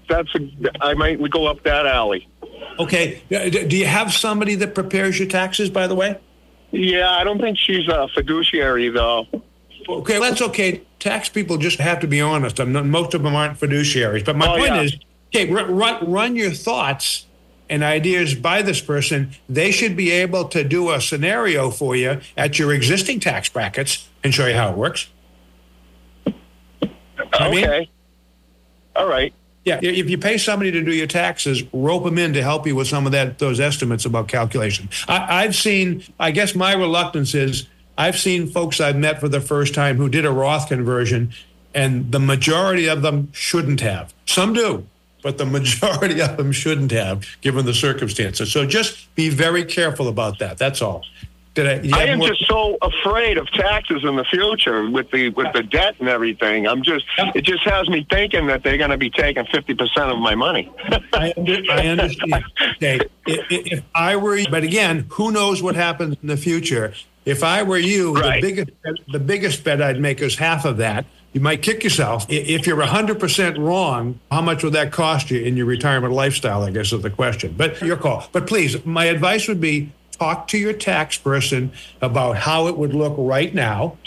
[0.08, 0.48] That's a,
[0.80, 2.28] I might we go up that alley.
[2.78, 3.22] Okay.
[3.34, 6.20] Uh, do you have somebody that prepares your taxes, by the way?
[6.70, 9.26] Yeah, I don't think she's a fiduciary, though.
[9.88, 10.82] Okay, that's okay.
[10.98, 12.58] Tax people just have to be honest.
[12.58, 14.24] Not, most of them aren't fiduciaries.
[14.24, 14.82] But my oh, point yeah.
[14.82, 14.96] is,
[15.36, 17.26] okay, run, run your thoughts
[17.68, 19.30] and ideas by this person.
[19.48, 24.08] They should be able to do a scenario for you at your existing tax brackets
[24.22, 25.08] and show you how it works.
[26.26, 26.34] Okay.
[27.32, 27.88] I mean?
[28.94, 29.34] All right.
[29.64, 32.76] Yeah, if you pay somebody to do your taxes, rope them in to help you
[32.76, 34.88] with some of that those estimates about calculation.
[35.08, 36.04] I, I've seen.
[36.20, 37.66] I guess my reluctance is
[37.98, 41.32] I've seen folks I've met for the first time who did a Roth conversion,
[41.74, 44.14] and the majority of them shouldn't have.
[44.24, 44.86] Some do,
[45.22, 48.52] but the majority of them shouldn't have, given the circumstances.
[48.52, 50.58] So just be very careful about that.
[50.58, 51.04] That's all.
[51.56, 51.98] Did I?
[51.98, 52.28] I am more?
[52.28, 56.68] just so afraid of taxes in the future with the with the debt and everything.
[56.68, 60.10] I'm just it just has me thinking that they're going to be taking fifty percent
[60.10, 60.70] of my money.
[61.14, 62.44] I, under, I, understand.
[62.76, 66.92] Okay, if, if, I were, but again, who knows what happens in the future?
[67.24, 68.42] If I were you, right.
[68.42, 68.70] the biggest
[69.10, 71.06] the biggest bet I'd make is half of that.
[71.36, 72.24] You might kick yourself.
[72.30, 76.62] If you're 100% wrong, how much would that cost you in your retirement lifestyle?
[76.62, 77.52] I guess is the question.
[77.54, 78.26] But your call.
[78.32, 82.94] But please, my advice would be talk to your tax person about how it would
[82.94, 83.98] look right now.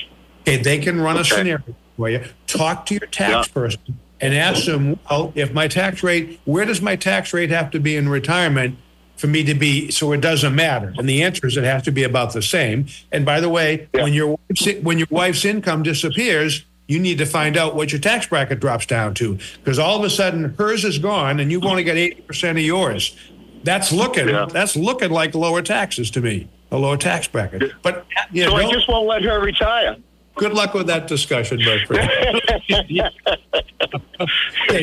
[0.42, 1.22] Okay, they can run okay.
[1.22, 2.24] a scenario for you.
[2.48, 3.54] Talk to your tax yeah.
[3.54, 7.70] person and ask them, well, if my tax rate, where does my tax rate have
[7.70, 8.76] to be in retirement
[9.18, 10.96] for me to be so it doesn't matter?
[10.98, 12.88] And the answer is it has to be about the same.
[13.12, 14.02] And by the way, yeah.
[14.02, 14.40] when your
[14.82, 18.88] when your wife's income disappears, you need to find out what your tax bracket drops
[18.88, 22.50] down to because all of a sudden hers is gone and you've only got 80%
[22.50, 23.16] of yours.
[23.64, 24.48] That's looking yeah.
[24.52, 27.74] that's looking like lower taxes to me, a lower tax bracket.
[27.84, 29.98] But you know, so I just won't let her retire.
[30.34, 32.10] Good luck with that discussion, my friend.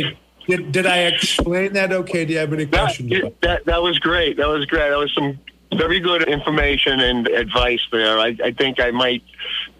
[0.46, 2.24] Did, did I explain that okay?
[2.24, 3.10] Do you have any questions?
[3.10, 4.36] That, that, that was great.
[4.36, 4.90] That was great.
[4.90, 5.40] That was some
[5.74, 8.20] very good information and advice there.
[8.20, 9.24] I, I think I might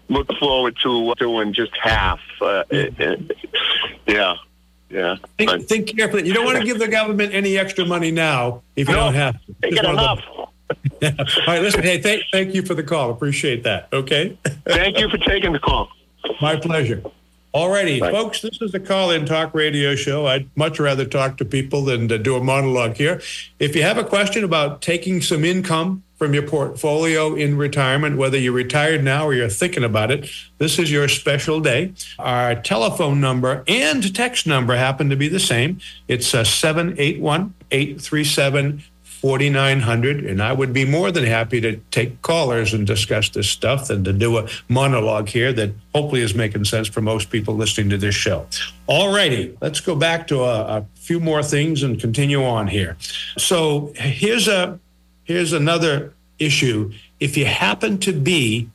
[0.09, 2.19] look forward to doing just half.
[2.41, 4.35] Uh, yeah.
[4.89, 5.15] Yeah.
[5.37, 6.25] Think, but, think, carefully.
[6.25, 9.13] You don't want to give the government any extra money now if you no, don't
[9.15, 9.55] have to.
[9.61, 10.19] They get enough.
[11.01, 11.11] yeah.
[11.17, 13.11] All right, listen, hey, thank, thank you for the call.
[13.11, 13.89] Appreciate that.
[13.91, 14.37] Okay.
[14.65, 15.89] thank you for taking the call.
[16.41, 17.03] My pleasure.
[17.53, 20.27] All righty, folks, this is the call in talk radio show.
[20.27, 23.21] I'd much rather talk to people than to do a monologue here.
[23.57, 28.37] If you have a question about taking some income from your portfolio in retirement, whether
[28.37, 31.93] you're retired now or you're thinking about it, this is your special day.
[32.17, 35.79] Our telephone number and text number happen to be the same.
[36.07, 40.25] It's uh, 781 837 4900.
[40.25, 44.03] And I would be more than happy to take callers and discuss this stuff than
[44.03, 47.97] to do a monologue here that hopefully is making sense for most people listening to
[47.97, 48.45] this show.
[48.85, 52.95] All righty, let's go back to a, a few more things and continue on here.
[53.37, 54.79] So here's a
[55.27, 56.91] here's another issue.
[57.19, 58.69] If you happen to be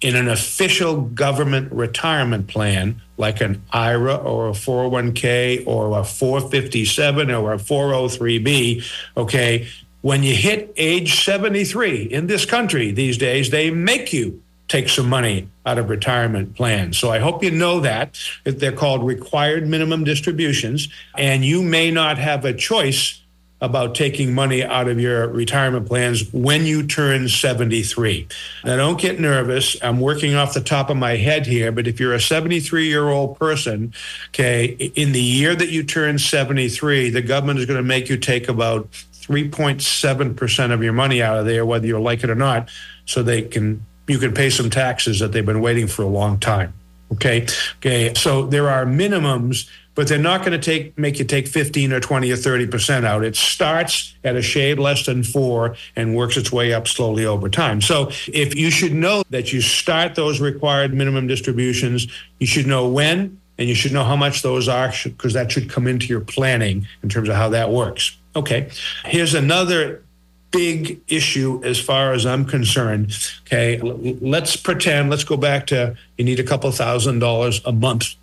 [0.00, 7.30] in an official government retirement plan, like an IRA or a 401k or a 457
[7.30, 8.84] or a 403b,
[9.16, 9.68] okay,
[10.00, 15.08] when you hit age 73 in this country these days, they make you take some
[15.08, 16.98] money out of retirement plans.
[16.98, 18.18] So I hope you know that.
[18.44, 23.21] They're called required minimum distributions, and you may not have a choice
[23.62, 28.26] about taking money out of your retirement plans when you turn 73.
[28.64, 29.76] Now, don't get nervous.
[29.80, 33.08] I'm working off the top of my head here, but if you're a 73 year
[33.08, 33.94] old person,
[34.30, 38.16] okay, in the year that you turn 73, the government is going to make you
[38.16, 42.68] take about 3.7% of your money out of there, whether you like it or not,
[43.06, 46.40] so they can you can pay some taxes that they've been waiting for a long
[46.40, 46.74] time.
[47.12, 47.46] Okay.
[47.76, 48.12] Okay.
[48.14, 52.00] So there are minimums but they're not going to take make you take 15 or
[52.00, 53.24] 20 or 30 percent out.
[53.24, 57.48] It starts at a shade less than four and works its way up slowly over
[57.48, 57.80] time.
[57.80, 62.06] So if you should know that you start those required minimum distributions,
[62.38, 65.70] you should know when and you should know how much those are because that should
[65.70, 68.16] come into your planning in terms of how that works.
[68.34, 68.70] Okay.
[69.04, 70.02] Here's another
[70.50, 73.16] big issue as far as I'm concerned.
[73.46, 73.78] Okay.
[73.80, 78.14] Let's pretend, let's go back to you need a couple thousand dollars a month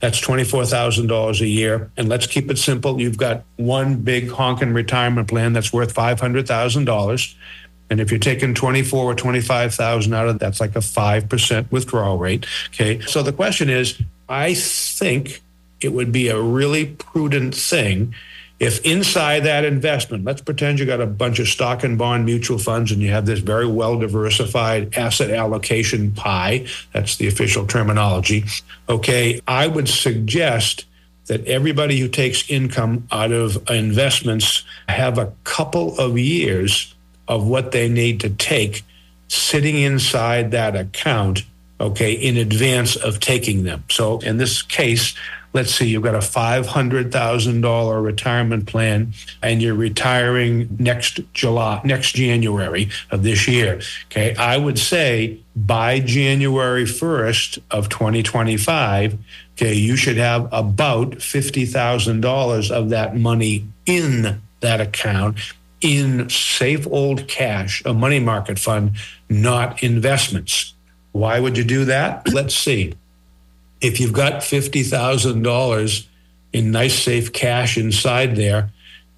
[0.00, 1.90] that's $24,000 a year.
[1.96, 3.00] And let's keep it simple.
[3.00, 7.34] You've got one big honking retirement plan that's worth $500,000.
[7.90, 12.46] And if you're taking 24 or 25,000 out of that's like a 5% withdrawal rate.
[12.68, 13.00] Okay.
[13.00, 15.42] So the question is, I think
[15.80, 18.14] it would be a really prudent thing
[18.60, 22.58] if inside that investment, let's pretend you got a bunch of stock and bond mutual
[22.58, 28.44] funds and you have this very well diversified asset allocation pie, that's the official terminology.
[28.88, 30.86] Okay, I would suggest
[31.26, 36.94] that everybody who takes income out of investments have a couple of years
[37.28, 38.82] of what they need to take
[39.28, 41.44] sitting inside that account,
[41.78, 43.84] okay, in advance of taking them.
[43.90, 45.14] So in this case,
[45.58, 52.90] let's see, you've got a $500,000 retirement plan and you're retiring next July, next January
[53.10, 53.80] of this year.
[54.04, 54.36] Okay.
[54.36, 59.18] I would say by January 1st of 2025,
[59.54, 65.38] okay, you should have about $50,000 of that money in that account
[65.80, 68.92] in safe old cash, a money market fund,
[69.28, 70.74] not investments.
[71.10, 72.32] Why would you do that?
[72.32, 72.94] Let's see
[73.80, 76.06] if you've got $50,000
[76.52, 78.70] in nice, safe cash inside there,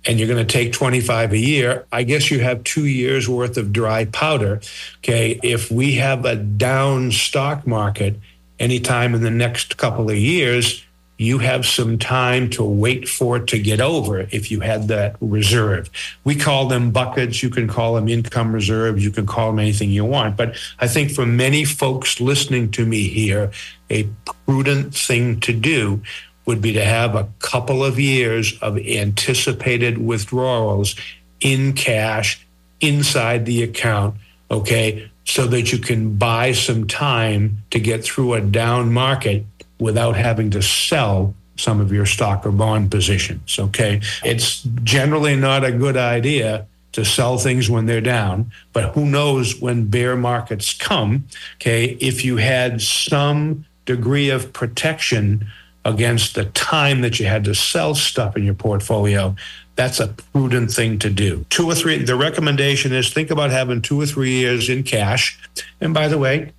[0.06, 3.56] and you're going to take 25 a year, I guess you have two years worth
[3.56, 4.60] of dry powder.
[4.98, 5.38] Okay.
[5.42, 8.16] If we have a down stock market
[8.58, 10.84] anytime in the next couple of years,
[11.20, 15.16] you have some time to wait for it to get over if you had that
[15.20, 15.90] reserve.
[16.24, 17.42] We call them buckets.
[17.42, 19.04] You can call them income reserves.
[19.04, 20.38] You can call them anything you want.
[20.38, 23.50] But I think for many folks listening to me here,
[23.90, 24.08] a
[24.46, 26.00] prudent thing to do
[26.46, 30.96] would be to have a couple of years of anticipated withdrawals
[31.40, 32.46] in cash
[32.80, 34.14] inside the account,
[34.50, 39.44] okay, so that you can buy some time to get through a down market
[39.80, 43.58] without having to sell some of your stock or bond positions.
[43.58, 44.00] Okay.
[44.24, 49.60] It's generally not a good idea to sell things when they're down, but who knows
[49.60, 51.26] when bear markets come.
[51.56, 51.96] Okay.
[52.00, 55.46] If you had some degree of protection
[55.84, 59.34] against the time that you had to sell stuff in your portfolio,
[59.76, 61.46] that's a prudent thing to do.
[61.48, 65.38] Two or three, the recommendation is think about having two or three years in cash.
[65.80, 66.52] And by the way,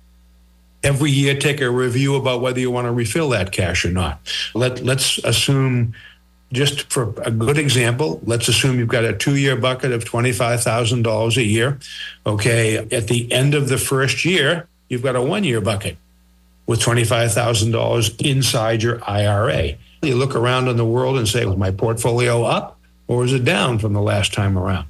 [0.82, 4.20] every year take a review about whether you want to refill that cash or not.
[4.54, 5.94] Let, let's assume,
[6.52, 11.36] just for a good example, let's assume you've got a two year bucket of $25,000
[11.36, 11.78] a year.
[12.26, 12.78] Okay.
[12.78, 15.96] At the end of the first year, you've got a one year bucket
[16.66, 19.72] with $25,000 inside your IRA.
[20.02, 22.78] You look around in the world and say, was my portfolio up
[23.08, 24.86] or is it down from the last time around?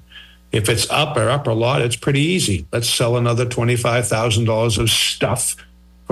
[0.52, 2.66] If it's up or up a lot, it's pretty easy.
[2.72, 5.56] Let's sell another $25,000 of stuff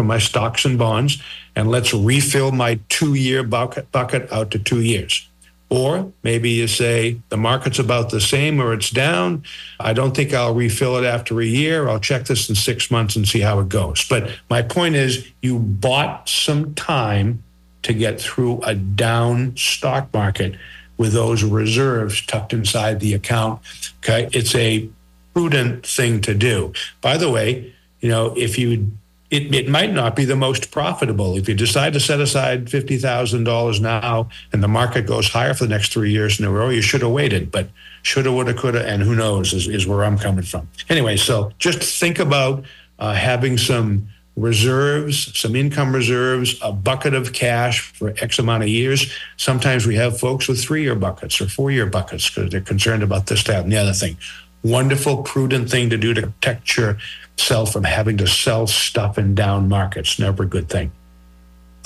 [0.00, 1.22] from my stocks and bonds,
[1.54, 5.28] and let's refill my two year bucket, bucket out to two years.
[5.68, 9.44] Or maybe you say the market's about the same or it's down.
[9.78, 11.86] I don't think I'll refill it after a year.
[11.86, 14.08] I'll check this in six months and see how it goes.
[14.08, 17.42] But my point is, you bought some time
[17.82, 20.54] to get through a down stock market
[20.96, 23.60] with those reserves tucked inside the account.
[23.98, 24.30] Okay.
[24.32, 24.88] It's a
[25.34, 26.72] prudent thing to do.
[27.02, 28.92] By the way, you know, if you
[29.30, 31.36] it, it might not be the most profitable.
[31.36, 35.70] If you decide to set aside $50,000 now and the market goes higher for the
[35.70, 37.50] next three years in a row, you should have waited.
[37.50, 37.68] But
[38.02, 40.68] shoulda, woulda, coulda, and who knows is, is where I'm coming from.
[40.88, 42.64] Anyway, so just think about
[42.98, 48.68] uh, having some reserves, some income reserves, a bucket of cash for X amount of
[48.68, 49.12] years.
[49.36, 53.02] Sometimes we have folks with three year buckets or four year buckets because they're concerned
[53.02, 54.16] about this, that, and the other thing.
[54.62, 56.98] Wonderful, prudent thing to do to protect your
[57.40, 60.18] sell from having to sell stuff in down markets.
[60.18, 60.92] Never a good thing.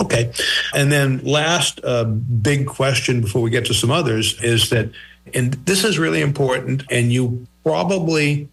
[0.00, 0.32] Okay.
[0.74, 4.90] And then last uh, big question before we get to some others is that,
[5.32, 8.48] and this is really important, and you probably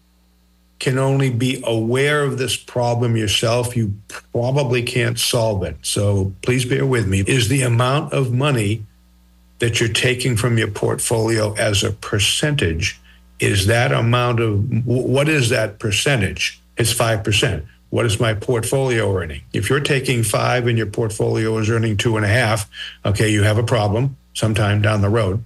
[0.78, 3.76] can only be aware of this problem yourself.
[3.76, 3.94] You
[4.32, 5.76] probably can't solve it.
[5.82, 7.20] So please bear with me.
[7.26, 8.84] Is the amount of money
[9.58, 13.00] that you're taking from your portfolio as a percentage,
[13.38, 16.60] is that amount of, what is that percentage?
[16.82, 17.64] Is 5%.
[17.90, 19.42] What is my portfolio earning?
[19.52, 22.68] If you're taking five and your portfolio is earning two and a half,
[23.04, 25.44] okay, you have a problem sometime down the road.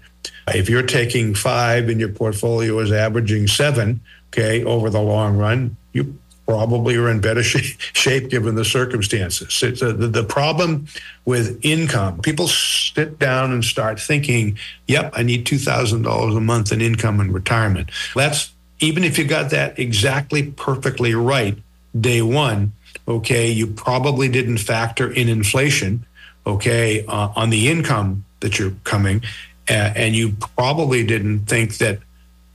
[0.49, 5.77] If you're taking five and your portfolio is averaging seven, okay, over the long run,
[5.93, 9.61] you probably are in better shape given the circumstances.
[9.63, 10.87] It's a, the, the problem
[11.25, 12.21] with income.
[12.21, 14.57] People sit down and start thinking,
[14.87, 17.91] yep, I need $2,000 a month in income in retirement.
[18.15, 21.59] That's even if you got that exactly perfectly right
[21.99, 22.73] day one,
[23.09, 26.05] okay, you probably didn't factor in inflation,
[26.47, 29.23] okay, uh, on the income that you're coming.
[29.69, 31.99] Uh, and you probably didn't think that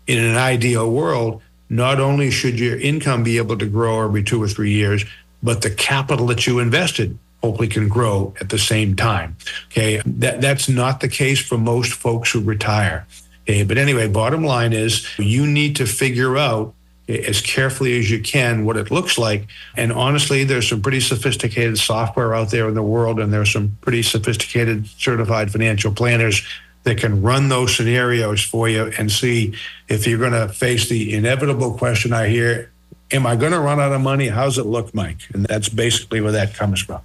[0.07, 4.41] in an ideal world, not only should your income be able to grow every two
[4.41, 5.03] or three years,
[5.43, 9.36] but the capital that you invested hopefully can grow at the same time.
[9.72, 10.01] Okay.
[10.05, 13.07] That, that's not the case for most folks who retire.
[13.48, 16.74] Okay, but anyway, bottom line is you need to figure out
[17.10, 19.48] eh, as carefully as you can what it looks like.
[19.76, 23.78] And honestly, there's some pretty sophisticated software out there in the world, and there's some
[23.82, 26.46] pretty sophisticated certified financial planners
[26.84, 29.54] that can run those scenarios for you and see
[29.88, 32.72] if you're going to face the inevitable question I hear
[33.14, 34.30] Am I going to run out of money?
[34.30, 35.18] How's it look, Mike?
[35.34, 37.02] And that's basically where that comes from.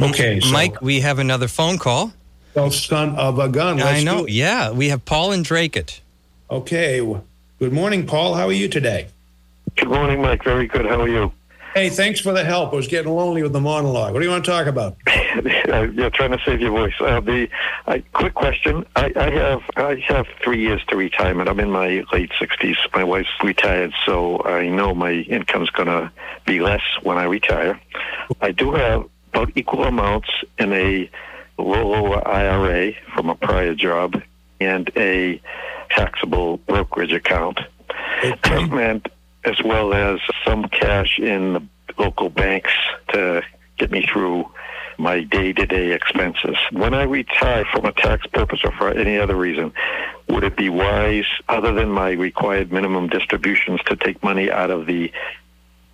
[0.00, 0.38] Okay.
[0.38, 2.12] So, Mike, we have another phone call
[2.70, 3.78] son of a gun.
[3.78, 4.26] Let's I know.
[4.26, 6.00] Yeah, we have Paul and Dracut.
[6.50, 7.00] Okay.
[7.58, 8.34] Good morning, Paul.
[8.34, 9.08] How are you today?
[9.76, 10.44] Good morning, Mike.
[10.44, 10.84] Very good.
[10.84, 11.32] How are you?
[11.74, 12.74] Hey, thanks for the help.
[12.74, 14.12] I was getting lonely with the monologue.
[14.12, 14.96] What do you want to talk about?
[15.94, 16.92] You're trying to save your voice.
[17.00, 17.48] Uh, the
[17.86, 21.48] uh, quick question: I, I, have I have three years to retirement.
[21.48, 22.76] I'm in my late sixties.
[22.94, 26.12] My wife's retired, so I know my income's going to
[26.44, 27.80] be less when I retire.
[28.42, 30.28] I do have about equal amounts
[30.58, 31.10] in a
[31.62, 34.20] low IRA from a prior job
[34.60, 35.40] and a
[35.90, 37.60] taxable brokerage account,
[38.42, 39.08] and
[39.44, 41.62] as well as some cash in the
[41.98, 42.72] local banks
[43.08, 43.42] to
[43.76, 44.48] get me through
[44.98, 46.56] my day-to-day expenses.
[46.70, 49.72] When I retire from a tax purpose or for any other reason,
[50.28, 54.86] would it be wise, other than my required minimum distributions, to take money out of
[54.86, 55.10] the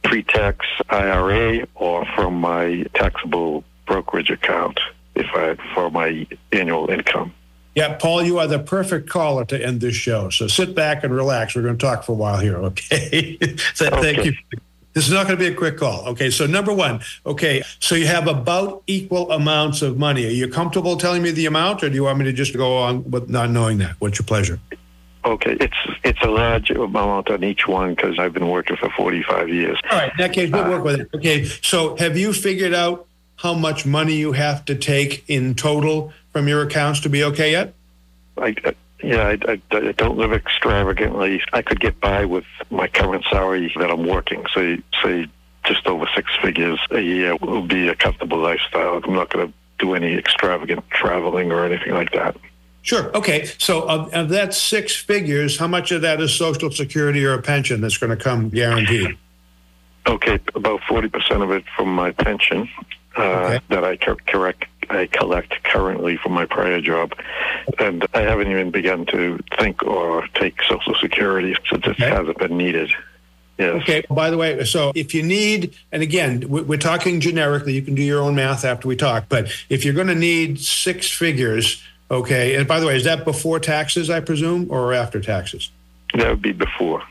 [0.02, 4.78] pre-tax IRA or from my taxable brokerage account
[5.18, 7.34] if I for my annual income?
[7.74, 10.30] Yeah, Paul, you are the perfect caller to end this show.
[10.30, 11.54] So sit back and relax.
[11.54, 13.38] We're going to talk for a while here, okay?
[13.74, 14.14] so Okay.
[14.14, 14.32] Thank you.
[14.94, 16.08] This is not going to be a quick call.
[16.08, 20.26] Okay, so number one, okay, so you have about equal amounts of money.
[20.26, 22.78] Are you comfortable telling me the amount, or do you want me to just go
[22.78, 23.94] on with not knowing that?
[24.00, 24.58] What's your pleasure?
[25.24, 29.48] Okay, it's it's a large amount on each one because I've been working for 45
[29.50, 29.78] years.
[29.90, 31.08] All right, in that case, we'll work with it.
[31.14, 33.07] Okay, so have you figured out
[33.38, 37.52] how much money you have to take in total from your accounts to be okay
[37.52, 37.74] yet?
[38.36, 41.40] I, I yeah, I, I, I don't live extravagantly.
[41.52, 44.44] I could get by with my current salary that I'm working.
[44.54, 45.28] Say say
[45.64, 49.00] just over six figures a year will be a comfortable lifestyle.
[49.04, 52.36] I'm not going to do any extravagant traveling or anything like that.
[52.82, 53.14] Sure.
[53.16, 53.44] Okay.
[53.58, 57.42] So of, of that six figures, how much of that is Social Security or a
[57.42, 59.16] pension that's going to come guaranteed?
[60.08, 63.60] Okay, about forty percent of it from my pension uh, Uh, okay.
[63.70, 67.12] that I correct I collect currently from my prior job,
[67.78, 72.08] and I haven't even begun to think or take Social Security since it Okay.
[72.08, 72.90] hasn't been needed.
[73.58, 73.82] Yes.
[73.82, 74.04] Okay.
[74.08, 78.02] By the way, so if you need, and again, we're talking generically, you can do
[78.02, 82.54] your own math after we talk, but if you're going to need six figures, okay,
[82.54, 85.70] and by the way, is that before taxes, I presume, or after taxes?
[86.14, 87.02] That would be before.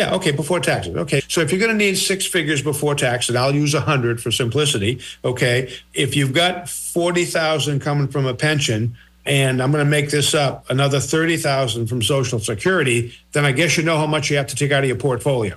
[0.00, 0.96] Yeah, okay, before taxes.
[0.96, 3.82] Okay, so if you're going to need six figures before tax, and I'll use a
[3.82, 4.98] hundred for simplicity.
[5.22, 8.96] Okay, if you've got forty thousand coming from a pension,
[9.26, 13.52] and I'm going to make this up, another thirty thousand from Social Security, then I
[13.52, 15.56] guess you know how much you have to take out of your portfolio,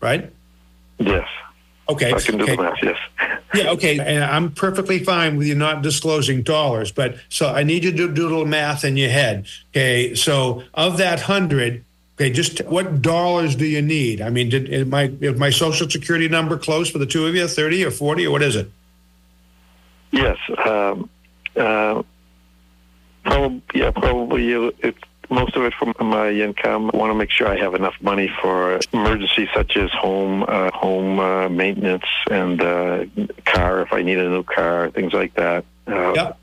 [0.00, 0.32] right?
[0.98, 1.28] Yes.
[1.88, 2.12] Okay.
[2.12, 2.56] I can do okay.
[2.56, 2.78] the math.
[2.82, 2.98] Yes.
[3.54, 7.84] Yeah, okay, and I'm perfectly fine with you not disclosing dollars, but so I need
[7.84, 9.46] you to do a little math in your head.
[9.70, 11.84] Okay, so of that hundred,
[12.20, 14.20] okay, just what dollars do you need?
[14.20, 17.34] I mean, did is my is my social security number close for the two of
[17.34, 18.70] you, thirty or forty, or what is it?
[20.10, 20.36] Yes.
[20.64, 21.08] Um,
[21.56, 22.02] uh,
[23.24, 23.62] probably.
[23.74, 23.90] Yeah.
[23.92, 24.54] Probably.
[24.54, 24.96] uh, It,
[25.32, 26.90] most of it from my income.
[26.92, 30.72] I want to make sure I have enough money for emergencies such as home, uh,
[30.72, 33.04] home uh, maintenance, and uh,
[33.46, 35.64] car if I need a new car, things like that.
[35.86, 36.38] Uh, Yep.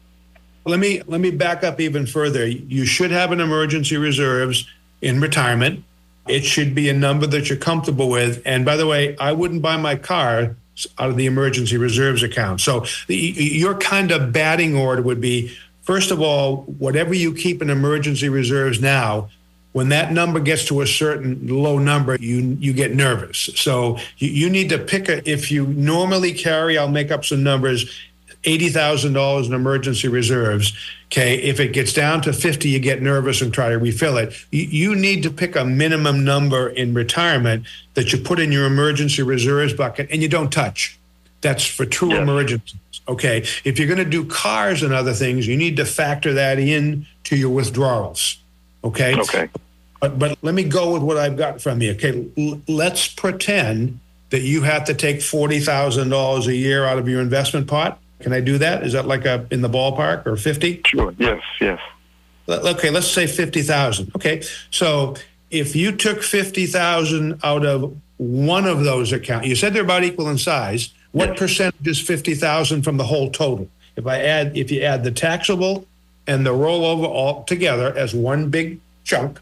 [0.65, 2.45] Let me let me back up even further.
[2.45, 4.65] You should have an emergency reserves
[5.01, 5.83] in retirement.
[6.27, 8.41] It should be a number that you're comfortable with.
[8.45, 10.55] And by the way, I wouldn't buy my car
[10.99, 12.61] out of the emergency reserves account.
[12.61, 15.55] So the, your kind of batting order would be
[15.87, 19.29] first of all, whatever you keep in emergency reserves now,
[19.71, 23.49] when that number gets to a certain low number, you you get nervous.
[23.55, 25.27] So you, you need to pick a.
[25.29, 27.89] If you normally carry, I'll make up some numbers,
[28.43, 30.73] eighty thousand dollars in emergency reserves.
[31.07, 34.33] Okay, if it gets down to fifty, you get nervous and try to refill it.
[34.51, 39.23] You, need to pick a minimum number in retirement that you put in your emergency
[39.23, 40.97] reserves bucket and you don't touch.
[41.41, 42.19] That's for true Yes.
[42.23, 42.79] emergencies.
[43.07, 46.59] Okay, if you're going to do cars and other things, you need to factor that
[46.59, 48.37] in to your withdrawals.
[48.83, 49.15] Okay.
[49.17, 49.49] Okay.
[50.01, 51.91] But, but let me go with what I've got from you.
[51.91, 56.97] Okay, l- let's pretend that you have to take forty thousand dollars a year out
[56.99, 57.97] of your investment pot.
[58.19, 58.83] Can I do that?
[58.83, 60.81] Is that like a in the ballpark or fifty?
[60.85, 61.13] Sure.
[61.17, 61.41] Yes.
[61.61, 61.79] Yes.
[62.49, 64.11] Okay, let's say fifty thousand.
[64.15, 64.41] Okay,
[64.71, 65.15] so
[65.51, 70.03] if you took fifty thousand out of one of those accounts, you said they're about
[70.03, 70.93] equal in size.
[71.11, 71.39] What Yes.
[71.39, 73.69] percentage is fifty thousand from the whole total?
[73.95, 75.85] If I add, if you add the taxable
[76.25, 79.39] and the rollover all together as one big chunk,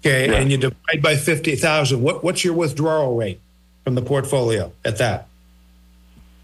[0.00, 0.36] okay, Yeah.
[0.36, 3.40] and you divide by fifty thousand, what what's your withdrawal rate
[3.84, 5.26] from the portfolio at that?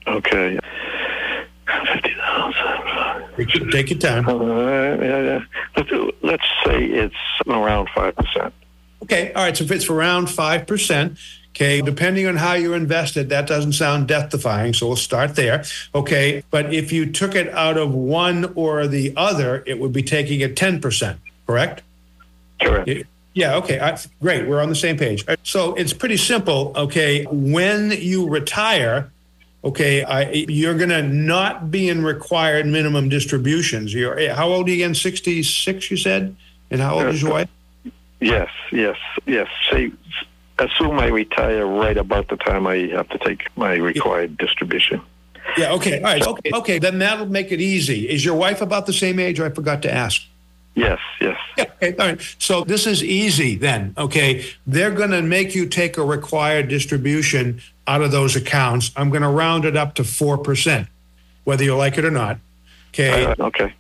[0.07, 0.59] Okay.
[3.47, 4.28] Take your- time.
[4.28, 5.41] Uh,
[5.76, 5.91] let's,
[6.22, 7.14] let's say it's
[7.47, 8.53] around five percent.
[9.03, 9.57] Okay, all right.
[9.57, 11.18] So if it's around five percent,
[11.51, 14.74] okay, depending on how you're invested, that doesn't sound death-defying.
[14.74, 15.64] So we'll start there.
[15.95, 20.03] Okay, but if you took it out of one or the other, it would be
[20.03, 21.18] taking it ten percent.
[21.47, 21.82] Correct?
[22.62, 22.86] Correct.
[22.88, 23.03] Yeah,
[23.34, 24.47] Yeah, okay, I, great.
[24.47, 25.24] We're on the same page.
[25.43, 26.72] So it's pretty simple.
[26.76, 29.11] Okay, when you retire,
[29.65, 33.93] okay, I, you're going to not be in required minimum distributions.
[33.93, 34.95] You're eh, how old are you again?
[34.95, 36.37] Sixty six, you said,
[36.71, 37.49] and how old is your wife?
[38.21, 38.97] Yes, yes,
[39.27, 39.49] yes.
[39.71, 39.93] Say,
[40.59, 45.01] assume I retire right about the time I have to take my required distribution.
[45.57, 45.73] Yeah.
[45.73, 45.99] Okay.
[45.99, 46.27] All right.
[46.27, 46.51] Okay.
[46.53, 46.79] Okay.
[46.79, 48.09] Then that'll make it easy.
[48.09, 49.41] Is your wife about the same age?
[49.41, 50.23] I forgot to ask.
[50.75, 51.37] Yes, yes.
[51.59, 52.37] Yeah, okay, all right.
[52.39, 54.47] So this is easy then, okay?
[54.67, 58.93] They're going to make you take a required distribution out of those accounts.
[58.97, 60.86] I'm going to round it up to 4%,
[61.43, 62.38] whether you like it or not.
[62.91, 63.24] Okay.
[63.24, 63.74] Uh, okay.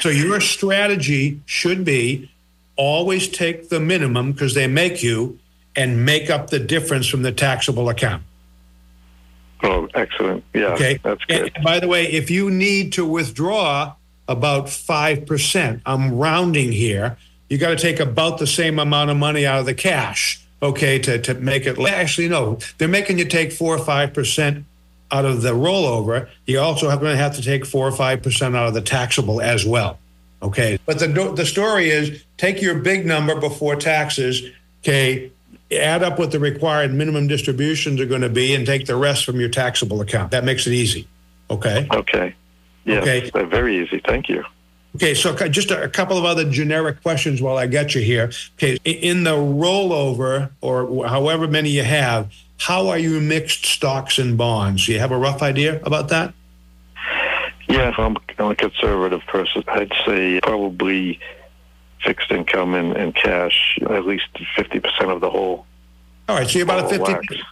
[0.00, 2.28] So your strategy should be
[2.76, 5.38] always take the minimum because they make you
[5.76, 8.24] and make up the difference from the taxable account.
[9.62, 10.42] Oh, excellent.
[10.52, 10.98] Yeah, Okay.
[11.04, 11.52] that's good.
[11.54, 13.94] And by the way, if you need to withdraw
[14.26, 17.16] about 5%, I'm rounding here,
[17.48, 20.98] you got to take about the same amount of money out of the cash, okay,
[21.00, 21.78] to, to make it.
[21.78, 24.64] Actually, no, they're making you take 4 or 5%
[25.10, 26.28] out of the rollover.
[26.46, 29.40] You also are going to have to take 4 or 5% out of the taxable
[29.40, 29.98] as well.
[30.42, 30.78] Okay.
[30.86, 34.42] But the, the story is take your big number before taxes,
[34.82, 35.30] okay,
[35.70, 39.24] add up what the required minimum distributions are going to be and take the rest
[39.24, 40.30] from your taxable account.
[40.32, 41.06] That makes it easy.
[41.50, 41.86] Okay.
[41.92, 42.34] Okay.
[42.84, 43.44] Yes, Okay.
[43.44, 44.00] very easy.
[44.04, 44.44] Thank you.
[44.96, 45.14] Okay.
[45.14, 48.30] So just a, couple of other generic questions while I get you here.
[48.56, 48.78] Okay.
[48.84, 54.86] In the rollover or however many you have, how are you mixed stocks and bonds?
[54.86, 56.34] Do you have a rough idea about that?
[57.68, 59.64] Yeah, I'm, I'm a conservative person.
[59.66, 61.18] I'd say probably
[62.04, 65.66] fixed income and, and cash, at least 50% of the whole.
[66.28, 66.48] All right.
[66.48, 67.42] So you're about a whole 50.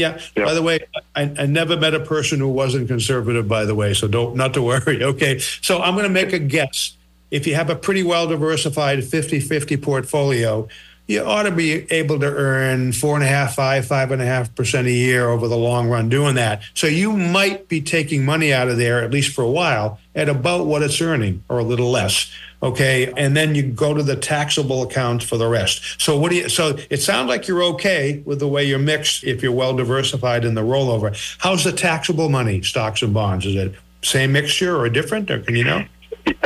[0.00, 0.18] Yeah.
[0.34, 0.46] Yeah.
[0.46, 0.78] By the way,
[1.14, 3.46] I, I never met a person who wasn't conservative.
[3.46, 5.04] By the way, so don't not to worry.
[5.10, 5.38] Okay.
[5.38, 6.96] So I'm going to make a guess.
[7.30, 10.68] If you have a pretty well diversified 50-50 portfolio,
[11.06, 14.24] you ought to be able to earn four and a half, five, five and a
[14.24, 16.62] half percent a year over the long run doing that.
[16.74, 20.28] So you might be taking money out of there at least for a while at
[20.28, 22.30] about what it's earning or a little less.
[22.62, 23.12] Okay.
[23.16, 26.00] And then you go to the taxable accounts for the rest.
[26.00, 29.24] So what do you, so it sounds like you're okay with the way you're mixed
[29.24, 31.16] if you're well diversified in the rollover.
[31.38, 33.46] How's the taxable money, stocks and bonds?
[33.46, 35.84] Is it same mixture or different or can you know?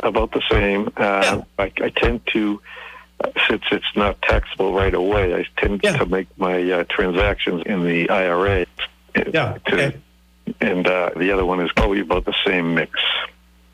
[0.03, 0.89] About the same.
[0.97, 2.61] Uh, I, I tend to,
[3.49, 5.97] since it's not taxable right away, I tend Yeah.
[5.97, 8.67] to make my uh, transactions in the IRA.
[9.17, 9.97] Yeah, To, okay.
[10.61, 12.93] And uh, the other one is probably about the same mix.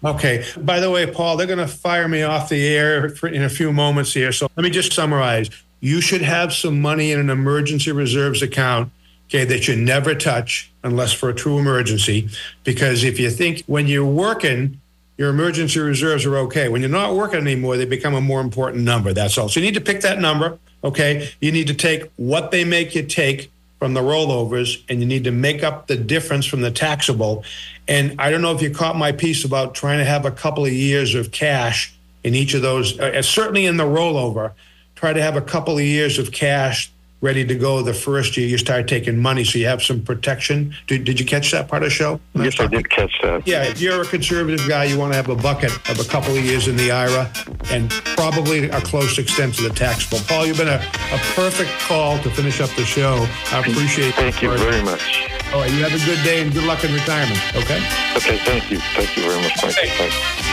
[0.05, 0.45] Okay.
[0.57, 3.73] By the way, Paul, they're going to fire me off the air in a few
[3.73, 4.33] moments here.
[4.33, 5.51] So let me just summarize.
[5.81, 8.91] You should have some money in an emergency reserves account,
[9.29, 12.29] okay, that you never touch unless for a true emergency.
[12.65, 14.81] Because if you think when you're working,
[15.19, 16.71] your emergency reserves are okay.
[16.71, 19.13] When you're not working anymore, they become a more important number.
[19.13, 19.51] That's all.
[19.51, 21.31] So you need to pick that number, okay?
[21.41, 25.25] You need to take what they make you take from the rollovers and you need
[25.25, 27.43] to make up the difference from the taxable.
[27.89, 30.65] And I don't know if you caught my piece about trying to have a couple
[30.67, 34.53] of years of cash in each of those, uh, certainly in the rollover,
[34.95, 38.47] try to have a couple of years of cash ready to go the first year
[38.49, 40.75] you start taking money so you have some protection.
[40.87, 42.21] Did, did you catch that part of the show?
[42.35, 43.47] I Yes, I did catch that.
[43.47, 46.35] Yeah, if you're a conservative guy, you want to have a bucket of a couple
[46.35, 47.31] of years in the IRA
[47.71, 50.21] and probably a close extent to the taxable.
[50.27, 53.27] Paul, you've been a, a perfect call to finish up the show.
[53.53, 54.59] I appreciate Thank you it.
[54.59, 55.29] very much.
[55.53, 57.79] All right, you have a good day and good luck in retirement, okay?
[58.17, 58.79] Okay, thank you.
[58.95, 59.75] Thank you very much, Mike.
[59.75, 60.50] Thanks.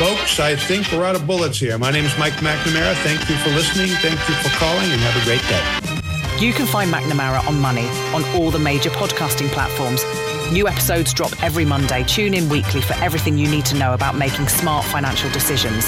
[0.00, 1.76] Folks, I think we're out of bullets here.
[1.76, 2.94] My name is Mike McNamara.
[3.02, 3.90] Thank you for listening.
[3.96, 6.42] Thank you for calling and have a great day.
[6.42, 10.02] You can find McNamara on Money on all the major podcasting platforms.
[10.50, 12.02] New episodes drop every Monday.
[12.04, 15.84] Tune in weekly for everything you need to know about making smart financial decisions.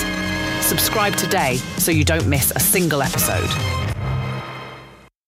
[0.60, 3.48] Subscribe today so you don't miss a single episode.